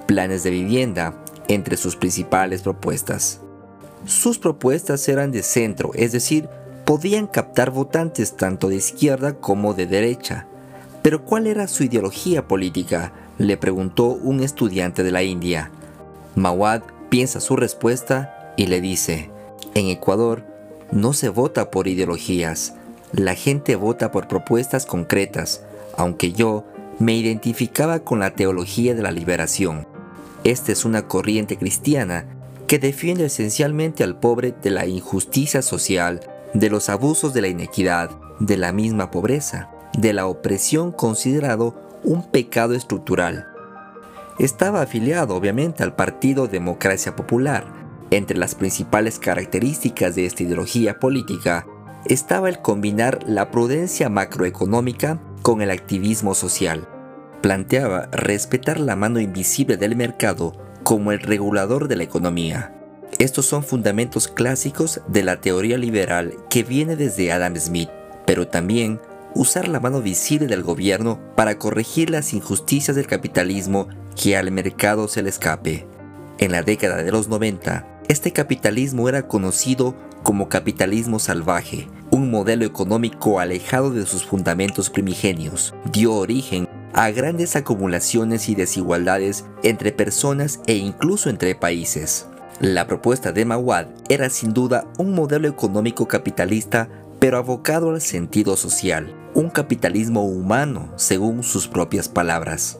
[0.07, 1.15] planes de vivienda,
[1.47, 3.41] entre sus principales propuestas.
[4.05, 6.49] Sus propuestas eran de centro, es decir,
[6.85, 10.49] podían captar votantes tanto de izquierda como de derecha.
[11.03, 13.13] Pero ¿cuál era su ideología política?
[13.39, 15.71] le preguntó un estudiante de la India.
[16.35, 19.31] Mawad piensa su respuesta y le dice,
[19.75, 20.45] en Ecuador
[20.91, 22.75] no se vota por ideologías,
[23.17, 25.63] la gente vota por propuestas concretas,
[25.97, 26.65] aunque yo
[26.99, 29.87] me identificaba con la teología de la liberación.
[30.43, 32.27] Esta es una corriente cristiana
[32.67, 36.21] que defiende esencialmente al pobre de la injusticia social,
[36.55, 38.11] de los abusos de la inequidad,
[38.41, 43.47] de la misma pobreza, de la opresión considerado un pecado estructural.
[44.39, 47.65] Estaba afiliado obviamente al Partido Democracia Popular.
[48.11, 51.67] Entre las principales características de esta ideología política
[52.07, 56.89] estaba el combinar la prudencia macroeconómica con el activismo social.
[57.41, 60.53] Planteaba respetar la mano invisible del mercado
[60.83, 62.75] como el regulador de la economía.
[63.19, 67.91] Estos son fundamentos clásicos de la teoría liberal que viene desde Adam Smith,
[68.27, 69.01] pero también
[69.35, 73.89] usar la mano visible del gobierno para corregir las injusticias del capitalismo
[74.21, 75.87] que al mercado se le escape.
[76.39, 82.65] En la década de los 90, este capitalismo era conocido como capitalismo salvaje, un modelo
[82.65, 85.75] económico alejado de sus fundamentos primigenios.
[85.91, 92.27] Dio origen a grandes acumulaciones y desigualdades entre personas e incluso entre países.
[92.61, 96.89] La propuesta de Mawad era sin duda un modelo económico capitalista
[97.19, 102.79] pero abocado al sentido social, un capitalismo humano según sus propias palabras.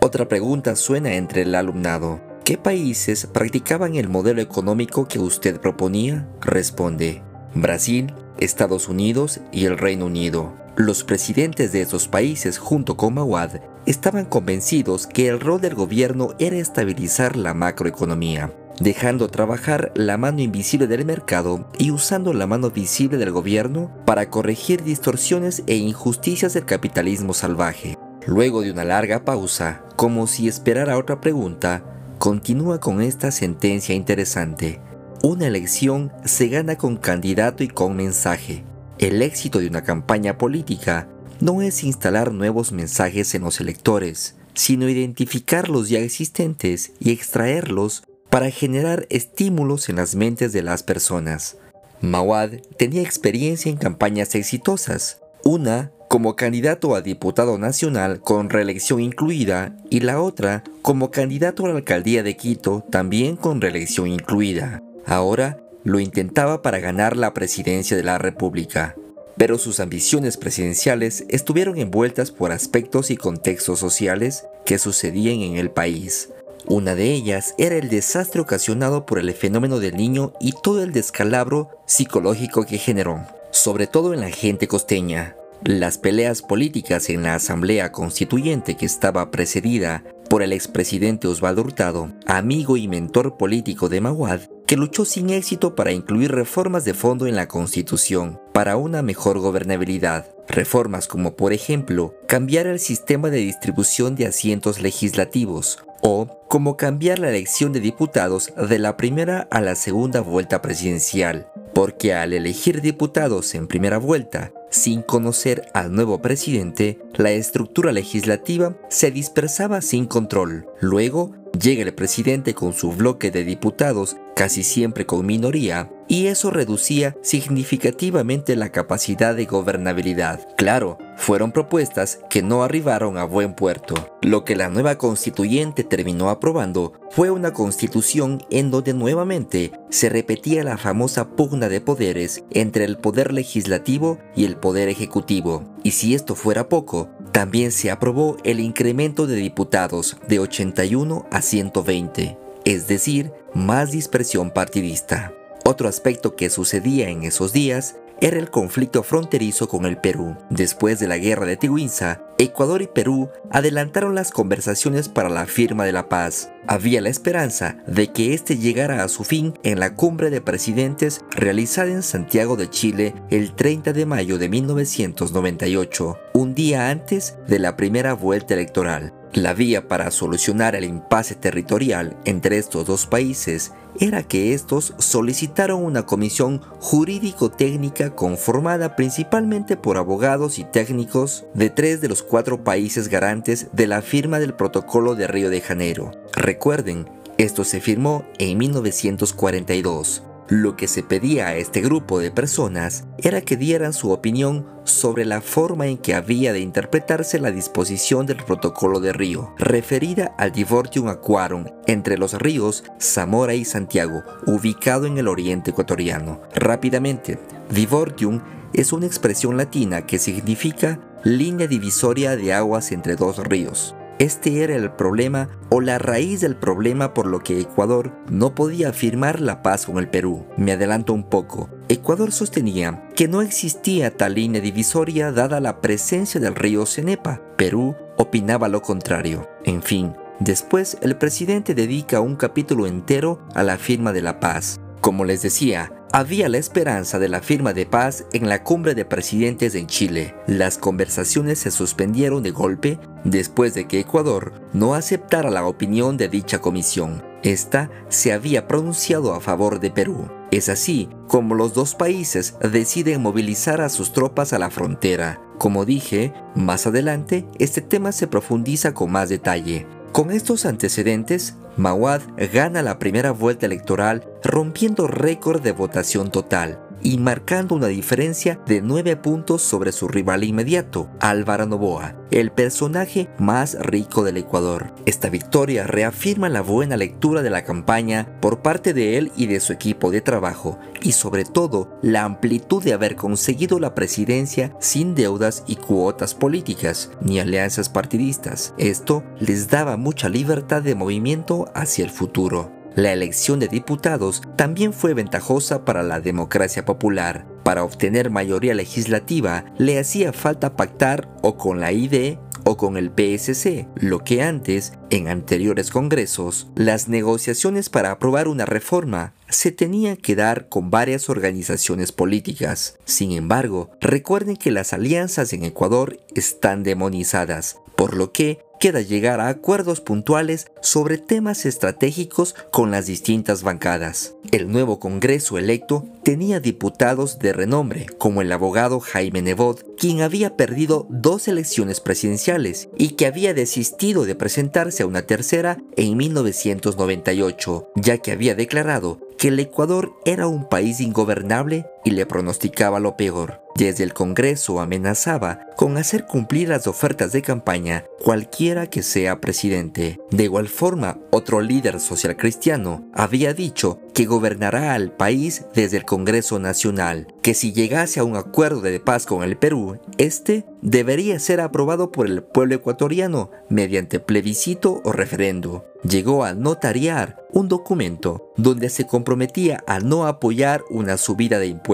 [0.00, 2.20] Otra pregunta suena entre el alumnado.
[2.44, 6.28] ¿Qué países practicaban el modelo económico que usted proponía?
[6.42, 7.22] Responde,
[7.54, 10.52] Brasil, Estados Unidos y el Reino Unido.
[10.76, 16.34] Los presidentes de esos países junto con Mawad estaban convencidos que el rol del gobierno
[16.38, 22.70] era estabilizar la macroeconomía, dejando trabajar la mano invisible del mercado y usando la mano
[22.70, 27.96] visible del gobierno para corregir distorsiones e injusticias del capitalismo salvaje.
[28.26, 31.93] Luego de una larga pausa, como si esperara otra pregunta,
[32.24, 34.80] continúa con esta sentencia interesante.
[35.22, 38.64] Una elección se gana con candidato y con mensaje.
[38.98, 41.06] El éxito de una campaña política
[41.40, 48.04] no es instalar nuevos mensajes en los electores, sino identificar los ya existentes y extraerlos
[48.30, 51.58] para generar estímulos en las mentes de las personas.
[52.00, 59.74] Mawad tenía experiencia en campañas exitosas, una como candidato a diputado nacional con reelección incluida
[59.90, 64.80] y la otra como candidato a la alcaldía de Quito también con reelección incluida.
[65.06, 68.94] Ahora lo intentaba para ganar la presidencia de la República,
[69.36, 75.72] pero sus ambiciones presidenciales estuvieron envueltas por aspectos y contextos sociales que sucedían en el
[75.72, 76.28] país.
[76.68, 80.92] Una de ellas era el desastre ocasionado por el fenómeno del niño y todo el
[80.92, 85.34] descalabro psicológico que generó, sobre todo en la gente costeña.
[85.64, 92.12] Las peleas políticas en la Asamblea Constituyente que estaba precedida por el expresidente Osvaldo Hurtado,
[92.26, 97.26] amigo y mentor político de Maguad, que luchó sin éxito para incluir reformas de fondo
[97.26, 100.26] en la Constitución para una mejor gobernabilidad.
[100.48, 107.18] Reformas como, por ejemplo, cambiar el sistema de distribución de asientos legislativos o como cambiar
[107.18, 112.82] la elección de diputados de la primera a la segunda vuelta presidencial, porque al elegir
[112.82, 120.06] diputados en primera vuelta, sin conocer al nuevo presidente, la estructura legislativa se dispersaba sin
[120.06, 120.66] control.
[120.80, 126.50] Luego, llega el presidente con su bloque de diputados, casi siempre con minoría, y eso
[126.50, 130.46] reducía significativamente la capacidad de gobernabilidad.
[130.56, 133.94] Claro, fueron propuestas que no arribaron a buen puerto.
[134.20, 140.64] Lo que la nueva constituyente terminó aprobando fue una constitución en donde nuevamente se repetía
[140.64, 145.64] la famosa pugna de poderes entre el poder legislativo y el poder ejecutivo.
[145.82, 151.42] Y si esto fuera poco, también se aprobó el incremento de diputados de 81 a
[151.42, 155.32] 120, es decir, más dispersión partidista.
[155.64, 160.36] Otro aspecto que sucedía en esos días era el conflicto fronterizo con el Perú.
[160.50, 165.84] Después de la guerra de Tiguinza, Ecuador y Perú adelantaron las conversaciones para la firma
[165.84, 166.50] de la paz.
[166.66, 171.20] Había la esperanza de que éste llegara a su fin en la cumbre de presidentes
[171.30, 177.58] realizada en Santiago de Chile el 30 de mayo de 1998, un día antes de
[177.58, 179.12] la primera vuelta electoral.
[179.34, 185.82] La vía para solucionar el impasse territorial entre estos dos países era que estos solicitaron
[185.84, 193.08] una comisión jurídico-técnica conformada principalmente por abogados y técnicos de tres de los cuatro países
[193.08, 196.12] garantes de la firma del Protocolo de Río de Janeiro.
[196.32, 200.22] Recuerden, esto se firmó en 1942.
[200.48, 205.24] Lo que se pedía a este grupo de personas era que dieran su opinión sobre
[205.24, 210.52] la forma en que había de interpretarse la disposición del protocolo de Río, referida al
[210.52, 216.42] Divortium Aquarum entre los ríos Zamora y Santiago, ubicado en el oriente ecuatoriano.
[216.54, 217.38] Rápidamente,
[217.70, 218.42] Divortium
[218.74, 223.94] es una expresión latina que significa línea divisoria de aguas entre dos ríos.
[224.18, 228.92] Este era el problema o la raíz del problema por lo que Ecuador no podía
[228.92, 230.46] firmar la paz con el Perú.
[230.56, 231.68] Me adelanto un poco.
[231.88, 237.42] Ecuador sostenía que no existía tal línea divisoria dada la presencia del río Cenepa.
[237.56, 239.48] Perú opinaba lo contrario.
[239.64, 244.80] En fin, después el presidente dedica un capítulo entero a la firma de la paz.
[245.04, 249.04] Como les decía, había la esperanza de la firma de paz en la cumbre de
[249.04, 250.34] presidentes en Chile.
[250.46, 256.30] Las conversaciones se suspendieron de golpe después de que Ecuador no aceptara la opinión de
[256.30, 257.22] dicha comisión.
[257.42, 260.30] Esta se había pronunciado a favor de Perú.
[260.50, 265.38] Es así como los dos países deciden movilizar a sus tropas a la frontera.
[265.58, 269.86] Como dije, más adelante este tema se profundiza con más detalle.
[270.12, 272.22] Con estos antecedentes, Mawad
[272.52, 278.80] gana la primera vuelta electoral rompiendo récord de votación total y marcando una diferencia de
[278.80, 284.92] 9 puntos sobre su rival inmediato, Álvaro Novoa, el personaje más rico del Ecuador.
[285.06, 289.60] Esta victoria reafirma la buena lectura de la campaña por parte de él y de
[289.60, 295.14] su equipo de trabajo, y sobre todo la amplitud de haber conseguido la presidencia sin
[295.14, 298.74] deudas y cuotas políticas, ni alianzas partidistas.
[298.78, 302.72] Esto les daba mucha libertad de movimiento hacia el futuro.
[302.96, 307.44] La elección de diputados también fue ventajosa para la democracia popular.
[307.64, 313.10] Para obtener mayoría legislativa le hacía falta pactar o con la ID o con el
[313.10, 320.16] PSC, lo que antes, en anteriores congresos, las negociaciones para aprobar una reforma se tenían
[320.16, 322.98] que dar con varias organizaciones políticas.
[323.04, 329.40] Sin embargo, recuerden que las alianzas en Ecuador están demonizadas, por lo que queda llegar
[329.40, 334.34] a acuerdos puntuales sobre temas estratégicos con las distintas bancadas.
[334.50, 340.56] El nuevo Congreso electo tenía diputados de renombre, como el abogado Jaime Nebot, quien había
[340.56, 347.88] perdido dos elecciones presidenciales y que había desistido de presentarse a una tercera en 1998,
[347.96, 353.16] ya que había declarado que el Ecuador era un país ingobernable y le pronosticaba lo
[353.16, 353.64] peor.
[353.74, 360.20] Desde el Congreso amenazaba con hacer cumplir las ofertas de campaña cualquiera que sea presidente.
[360.30, 366.04] De igual forma, otro líder social cristiano había dicho que gobernará al país desde el
[366.04, 371.40] Congreso Nacional, que si llegase a un acuerdo de paz con el Perú, este debería
[371.40, 375.84] ser aprobado por el pueblo ecuatoriano mediante plebiscito o referendo.
[376.08, 381.93] Llegó a notariar un documento donde se comprometía a no apoyar una subida de impuestos.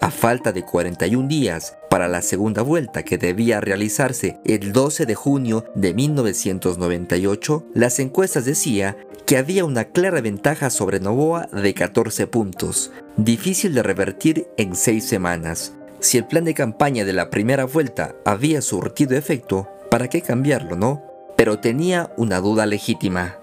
[0.00, 5.14] A falta de 41 días para la segunda vuelta que debía realizarse el 12 de
[5.14, 12.26] junio de 1998, las encuestas decía que había una clara ventaja sobre Novoa de 14
[12.26, 15.74] puntos, difícil de revertir en 6 semanas.
[16.00, 20.74] Si el plan de campaña de la primera vuelta había surtido efecto, ¿para qué cambiarlo,
[20.74, 21.02] no?
[21.36, 23.36] Pero tenía una duda legítima.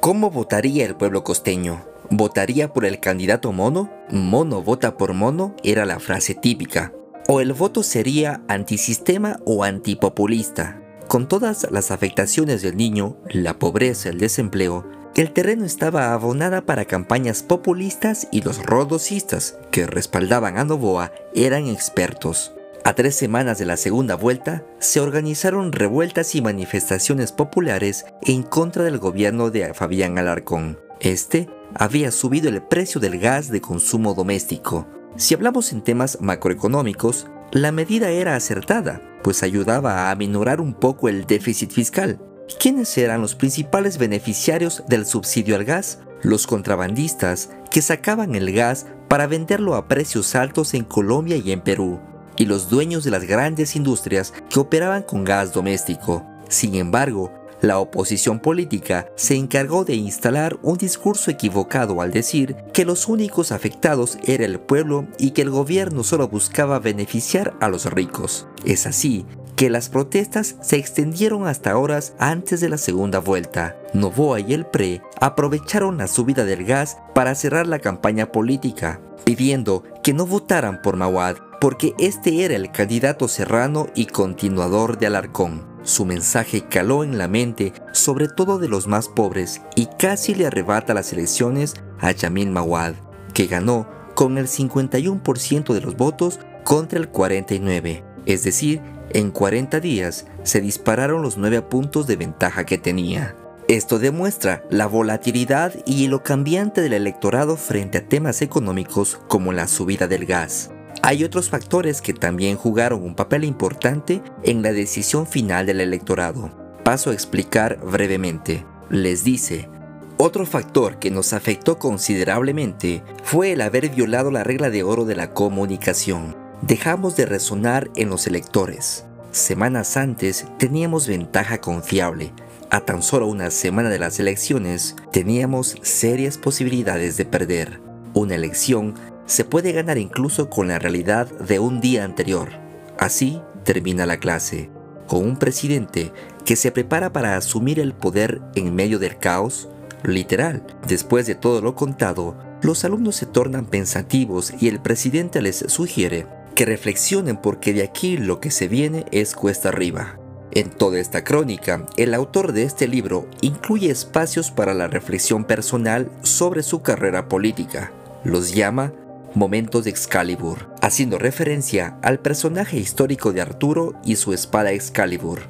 [0.00, 1.93] ¿Cómo votaría el pueblo costeño?
[2.10, 3.90] ¿Votaría por el candidato mono?
[4.10, 6.92] Mono vota por mono era la frase típica.
[7.28, 10.80] O el voto sería antisistema o antipopulista.
[11.08, 16.86] Con todas las afectaciones del niño, la pobreza, el desempleo, el terreno estaba abonada para
[16.86, 22.52] campañas populistas y los rodosistas que respaldaban a Novoa eran expertos.
[22.84, 28.82] A tres semanas de la segunda vuelta, se organizaron revueltas y manifestaciones populares en contra
[28.84, 30.83] del gobierno de Fabián Alarcón.
[31.00, 34.86] Este había subido el precio del gas de consumo doméstico.
[35.16, 41.08] Si hablamos en temas macroeconómicos, la medida era acertada, pues ayudaba a aminorar un poco
[41.08, 42.20] el déficit fiscal.
[42.58, 46.00] ¿Quiénes eran los principales beneficiarios del subsidio al gas?
[46.22, 51.60] Los contrabandistas que sacaban el gas para venderlo a precios altos en Colombia y en
[51.60, 52.00] Perú,
[52.36, 56.26] y los dueños de las grandes industrias que operaban con gas doméstico.
[56.48, 57.32] Sin embargo,
[57.64, 63.52] la oposición política se encargó de instalar un discurso equivocado al decir que los únicos
[63.52, 68.46] afectados era el pueblo y que el gobierno solo buscaba beneficiar a los ricos.
[68.64, 69.24] Es así
[69.56, 73.76] que las protestas se extendieron hasta horas antes de la segunda vuelta.
[73.94, 79.84] Novoa y el PRE aprovecharon la subida del gas para cerrar la campaña política, pidiendo
[80.02, 85.73] que no votaran por Mawad porque este era el candidato serrano y continuador de Alarcón.
[85.84, 90.46] Su mensaje caló en la mente, sobre todo de los más pobres, y casi le
[90.46, 92.94] arrebata las elecciones a Yamil Mawad.
[93.34, 98.02] que ganó con el 51% de los votos contra el 49%.
[98.26, 98.80] Es decir,
[99.10, 103.36] en 40 días se dispararon los 9 puntos de ventaja que tenía.
[103.68, 109.68] Esto demuestra la volatilidad y lo cambiante del electorado frente a temas económicos como la
[109.68, 110.70] subida del gas.
[111.06, 116.50] Hay otros factores que también jugaron un papel importante en la decisión final del electorado.
[116.82, 118.64] Paso a explicar brevemente.
[118.88, 119.68] Les dice,
[120.16, 125.14] otro factor que nos afectó considerablemente fue el haber violado la regla de oro de
[125.14, 126.34] la comunicación.
[126.62, 129.04] Dejamos de resonar en los electores.
[129.30, 132.32] Semanas antes teníamos ventaja confiable,
[132.70, 137.82] a tan solo una semana de las elecciones, teníamos serias posibilidades de perder.
[138.14, 138.94] Una elección
[139.26, 142.50] se puede ganar incluso con la realidad de un día anterior.
[142.98, 144.70] Así termina la clase,
[145.06, 146.12] con un presidente
[146.44, 149.68] que se prepara para asumir el poder en medio del caos.
[150.02, 155.64] Literal, después de todo lo contado, los alumnos se tornan pensativos y el presidente les
[155.68, 160.18] sugiere que reflexionen porque de aquí lo que se viene es cuesta arriba.
[160.52, 166.10] En toda esta crónica, el autor de este libro incluye espacios para la reflexión personal
[166.22, 167.92] sobre su carrera política.
[168.22, 168.92] Los llama
[169.34, 175.40] Momentos de Excalibur, haciendo referencia al personaje histórico de Arturo y su espada Excalibur.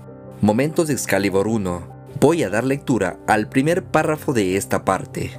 [0.41, 2.09] Momentos de Excalibur 1.
[2.19, 5.39] Voy a dar lectura al primer párrafo de esta parte.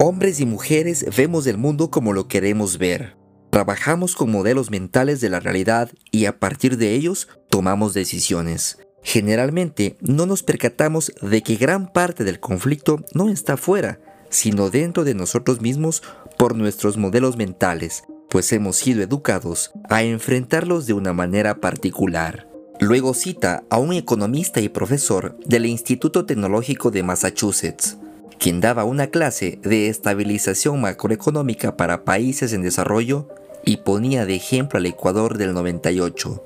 [0.00, 3.16] Hombres y mujeres vemos el mundo como lo queremos ver.
[3.50, 8.78] Trabajamos con modelos mentales de la realidad y a partir de ellos tomamos decisiones.
[9.04, 15.04] Generalmente no nos percatamos de que gran parte del conflicto no está fuera, sino dentro
[15.04, 16.02] de nosotros mismos
[16.38, 22.48] por nuestros modelos mentales, pues hemos sido educados a enfrentarlos de una manera particular.
[22.80, 27.96] Luego cita a un economista y profesor del Instituto Tecnológico de Massachusetts,
[28.38, 33.28] quien daba una clase de estabilización macroeconómica para países en desarrollo
[33.64, 36.42] y ponía de ejemplo al Ecuador del 98,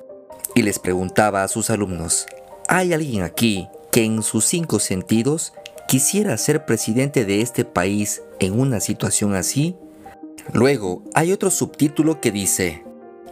[0.55, 2.27] y les preguntaba a sus alumnos,
[2.73, 5.51] ¿Hay alguien aquí que en sus cinco sentidos
[5.89, 9.75] quisiera ser presidente de este país en una situación así?
[10.53, 12.83] Luego hay otro subtítulo que dice,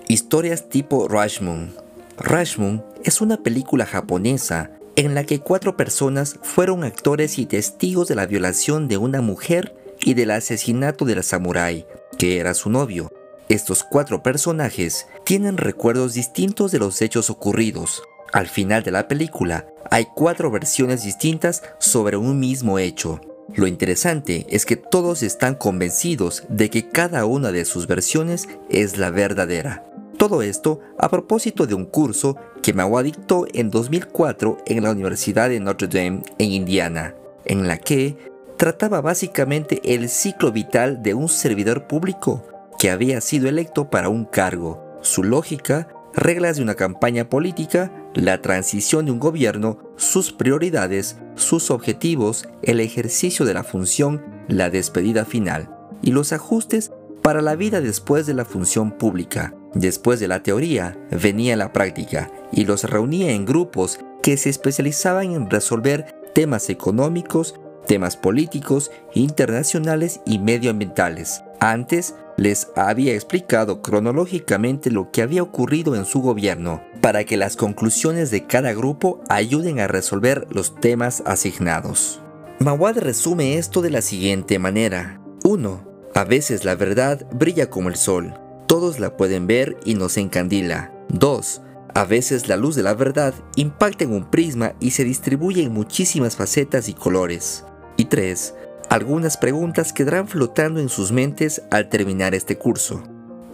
[0.07, 1.73] Historias tipo Rashomon.
[2.17, 8.15] Rashomon es una película japonesa en la que cuatro personas fueron actores y testigos de
[8.15, 11.85] la violación de una mujer y del asesinato del samurái,
[12.17, 13.11] que era su novio.
[13.49, 18.01] Estos cuatro personajes tienen recuerdos distintos de los hechos ocurridos,
[18.31, 23.19] al final de la película hay cuatro versiones distintas sobre un mismo hecho.
[23.55, 28.97] Lo interesante es que todos están convencidos de que cada una de sus versiones es
[28.97, 29.85] la verdadera.
[30.17, 35.49] Todo esto a propósito de un curso que Mawa dictó en 2004 en la Universidad
[35.49, 38.17] de Notre Dame en Indiana, en la que
[38.57, 42.45] trataba básicamente el ciclo vital de un servidor público
[42.77, 48.41] que había sido electo para un cargo, su lógica, reglas de una campaña política, la
[48.41, 55.25] transición de un gobierno, sus prioridades, sus objetivos, el ejercicio de la función, la despedida
[55.25, 55.69] final
[56.01, 56.91] y los ajustes
[57.21, 59.53] para la vida después de la función pública.
[59.73, 65.31] Después de la teoría venía la práctica y los reunía en grupos que se especializaban
[65.31, 67.55] en resolver temas económicos,
[67.85, 71.43] temas políticos, internacionales y medioambientales.
[71.59, 77.57] Antes les había explicado cronológicamente lo que había ocurrido en su gobierno, para que las
[77.57, 82.21] conclusiones de cada grupo ayuden a resolver los temas asignados.
[82.59, 85.21] Mawad resume esto de la siguiente manera.
[85.43, 85.85] 1.
[86.15, 88.33] A veces la verdad brilla como el sol.
[88.67, 90.93] Todos la pueden ver y nos encandila.
[91.09, 91.61] 2.
[91.93, 95.73] A veces la luz de la verdad impacta en un prisma y se distribuye en
[95.73, 97.65] muchísimas facetas y colores.
[97.97, 98.53] Y 3.
[98.89, 103.03] Algunas preguntas quedarán flotando en sus mentes al terminar este curso.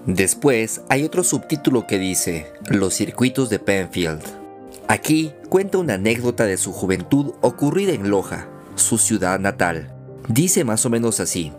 [0.05, 4.21] Después hay otro subtítulo que dice Los circuitos de Penfield.
[4.87, 9.93] Aquí cuenta una anécdota de su juventud ocurrida en Loja, su ciudad natal.
[10.29, 11.51] Dice más o menos así.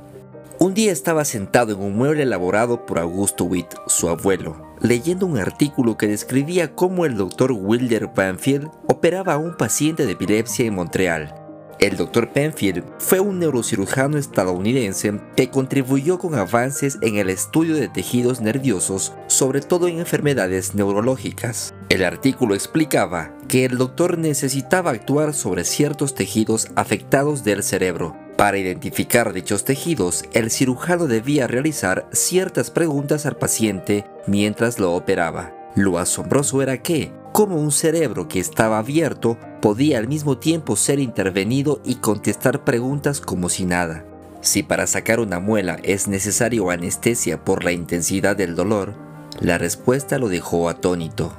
[0.58, 5.36] Un día estaba sentado en un mueble elaborado por Augusto Witt, su abuelo, leyendo un
[5.36, 10.74] artículo que describía cómo el doctor Wilder Penfield operaba a un paciente de epilepsia en
[10.74, 11.45] Montreal
[11.78, 12.32] el Dr.
[12.32, 19.12] Penfield fue un neurocirujano estadounidense que contribuyó con avances en el estudio de tejidos nerviosos,
[19.26, 21.74] sobre todo en enfermedades neurológicas.
[21.88, 28.16] El artículo explicaba que el doctor necesitaba actuar sobre ciertos tejidos afectados del cerebro.
[28.36, 35.52] Para identificar dichos tejidos, el cirujano debía realizar ciertas preguntas al paciente mientras lo operaba.
[35.74, 40.98] Lo asombroso era que, como un cerebro que estaba abierto podía al mismo tiempo ser
[40.98, 44.06] intervenido y contestar preguntas como si nada.
[44.40, 48.94] Si para sacar una muela es necesario anestesia por la intensidad del dolor,
[49.38, 51.30] la respuesta lo dejó atónito.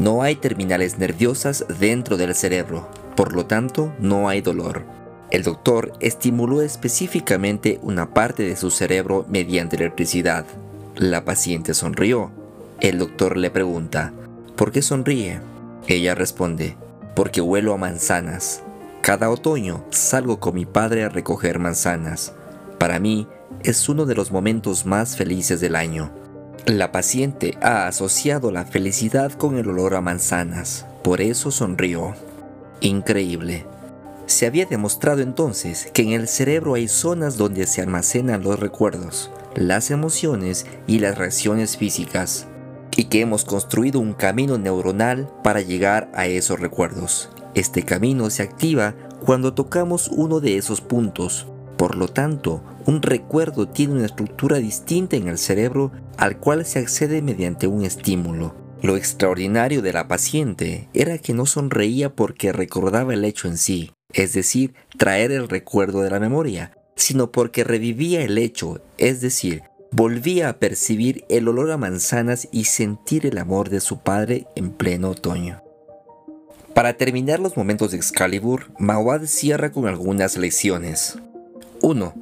[0.00, 4.82] No hay terminales nerviosas dentro del cerebro, por lo tanto no hay dolor.
[5.30, 10.46] El doctor estimuló específicamente una parte de su cerebro mediante electricidad.
[10.96, 12.32] La paciente sonrió.
[12.80, 14.12] El doctor le pregunta,
[14.56, 15.40] ¿por qué sonríe?
[15.86, 16.76] Ella responde,
[17.14, 18.62] porque huelo a manzanas.
[19.02, 22.32] Cada otoño salgo con mi padre a recoger manzanas.
[22.78, 23.28] Para mí
[23.62, 26.10] es uno de los momentos más felices del año.
[26.66, 32.14] La paciente ha asociado la felicidad con el olor a manzanas, por eso sonrió.
[32.80, 33.66] Increíble.
[34.26, 39.30] Se había demostrado entonces que en el cerebro hay zonas donde se almacenan los recuerdos,
[39.54, 42.46] las emociones y las reacciones físicas,
[42.96, 47.30] y que hemos construido un camino neuronal para llegar a esos recuerdos.
[47.54, 51.46] Este camino se activa cuando tocamos uno de esos puntos.
[51.76, 56.78] Por lo tanto, un recuerdo tiene una estructura distinta en el cerebro al cual se
[56.78, 58.54] accede mediante un estímulo.
[58.82, 63.92] Lo extraordinario de la paciente era que no sonreía porque recordaba el hecho en sí,
[64.12, 69.62] es decir, traer el recuerdo de la memoria, sino porque revivía el hecho, es decir,
[69.96, 74.72] volvía a percibir el olor a manzanas y sentir el amor de su padre en
[74.72, 75.62] pleno otoño.
[76.74, 81.18] Para terminar los momentos de Excalibur, Mawad cierra con algunas lecciones.
[81.80, 82.12] 1.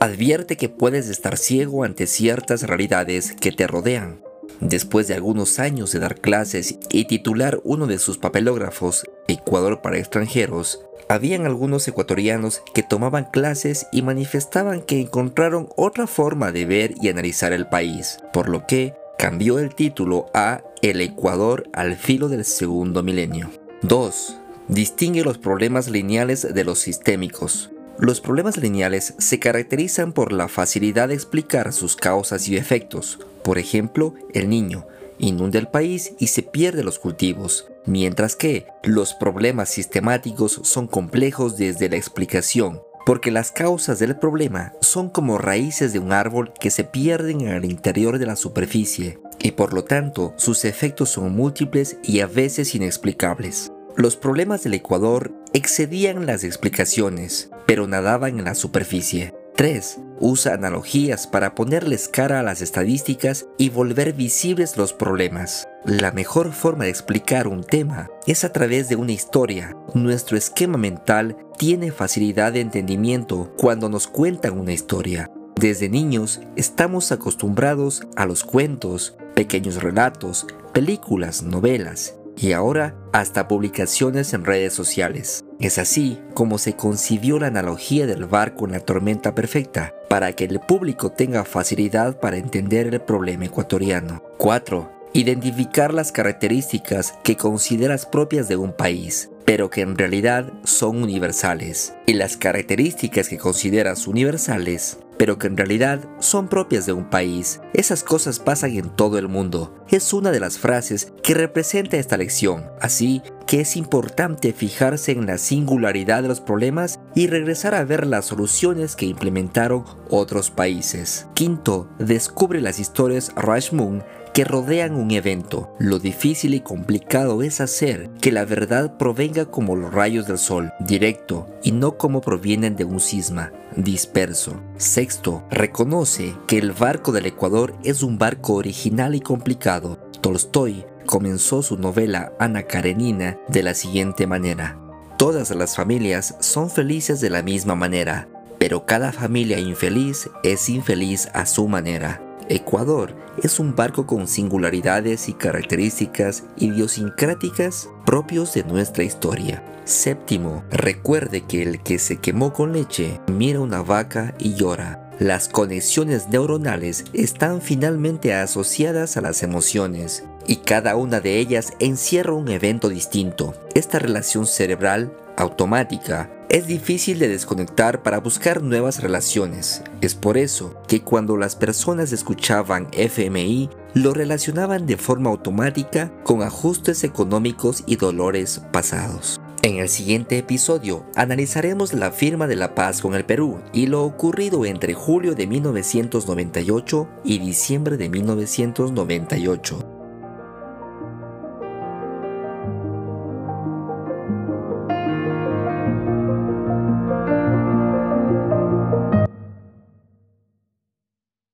[0.00, 4.20] Advierte que puedes estar ciego ante ciertas realidades que te rodean.
[4.58, 9.98] Después de algunos años de dar clases y titular uno de sus papelógrafos, Ecuador para
[9.98, 16.94] extranjeros, habían algunos ecuatorianos que tomaban clases y manifestaban que encontraron otra forma de ver
[17.00, 22.28] y analizar el país, por lo que cambió el título a El Ecuador al filo
[22.28, 23.50] del segundo milenio.
[23.82, 24.38] 2.
[24.68, 27.70] Distingue los problemas lineales de los sistémicos.
[27.98, 33.20] Los problemas lineales se caracterizan por la facilidad de explicar sus causas y efectos.
[33.44, 34.86] Por ejemplo, el niño
[35.18, 41.56] inunda el país y se pierde los cultivos, mientras que los problemas sistemáticos son complejos
[41.56, 46.70] desde la explicación, porque las causas del problema son como raíces de un árbol que
[46.70, 51.34] se pierden en el interior de la superficie, y por lo tanto sus efectos son
[51.34, 53.72] múltiples y a veces inexplicables.
[53.96, 59.34] Los problemas del Ecuador excedían las explicaciones, pero nadaban en la superficie.
[59.56, 60.00] 3.
[60.20, 65.68] Usa analogías para ponerles cara a las estadísticas y volver visibles los problemas.
[65.84, 69.76] La mejor forma de explicar un tema es a través de una historia.
[69.94, 75.30] Nuestro esquema mental tiene facilidad de entendimiento cuando nos cuentan una historia.
[75.56, 84.32] Desde niños estamos acostumbrados a los cuentos, pequeños relatos, películas, novelas y ahora hasta publicaciones
[84.34, 85.44] en redes sociales.
[85.60, 90.44] Es así como se concibió la analogía del barco en la tormenta perfecta, para que
[90.44, 94.22] el público tenga facilidad para entender el problema ecuatoriano.
[94.38, 94.90] 4.
[95.12, 101.94] Identificar las características que consideras propias de un país, pero que en realidad son universales.
[102.06, 107.60] Y las características que consideras universales pero que en realidad son propias de un país.
[107.72, 109.74] Esas cosas pasan en todo el mundo.
[109.88, 115.26] Es una de las frases que representa esta lección, así que es importante fijarse en
[115.26, 121.26] la singularidad de los problemas y regresar a ver las soluciones que implementaron otros países.
[121.32, 124.02] Quinto, descubre las historias Rashmun
[124.34, 125.72] que rodean un evento.
[125.78, 130.72] Lo difícil y complicado es hacer que la verdad provenga como los rayos del sol,
[130.80, 134.60] directo, y no como provienen de un cisma, disperso.
[134.76, 139.98] Sexto, reconoce que el barco del Ecuador es un barco original y complicado.
[140.20, 144.78] Tolstoy comenzó su novela Ana Karenina de la siguiente manera.
[145.16, 148.28] Todas las familias son felices de la misma manera,
[148.58, 152.20] pero cada familia infeliz es infeliz a su manera.
[152.48, 159.62] Ecuador es un barco con singularidades y características idiosincráticas propios de nuestra historia.
[159.84, 165.03] Séptimo, recuerde que el que se quemó con leche mira una vaca y llora.
[165.20, 172.32] Las conexiones neuronales están finalmente asociadas a las emociones y cada una de ellas encierra
[172.32, 173.54] un evento distinto.
[173.74, 179.82] Esta relación cerebral automática es difícil de desconectar para buscar nuevas relaciones.
[180.00, 186.42] Es por eso que cuando las personas escuchaban FMI, lo relacionaban de forma automática con
[186.42, 189.40] ajustes económicos y dolores pasados.
[189.64, 194.04] En el siguiente episodio analizaremos la firma de la paz con el Perú y lo
[194.04, 199.93] ocurrido entre julio de 1998 y diciembre de 1998.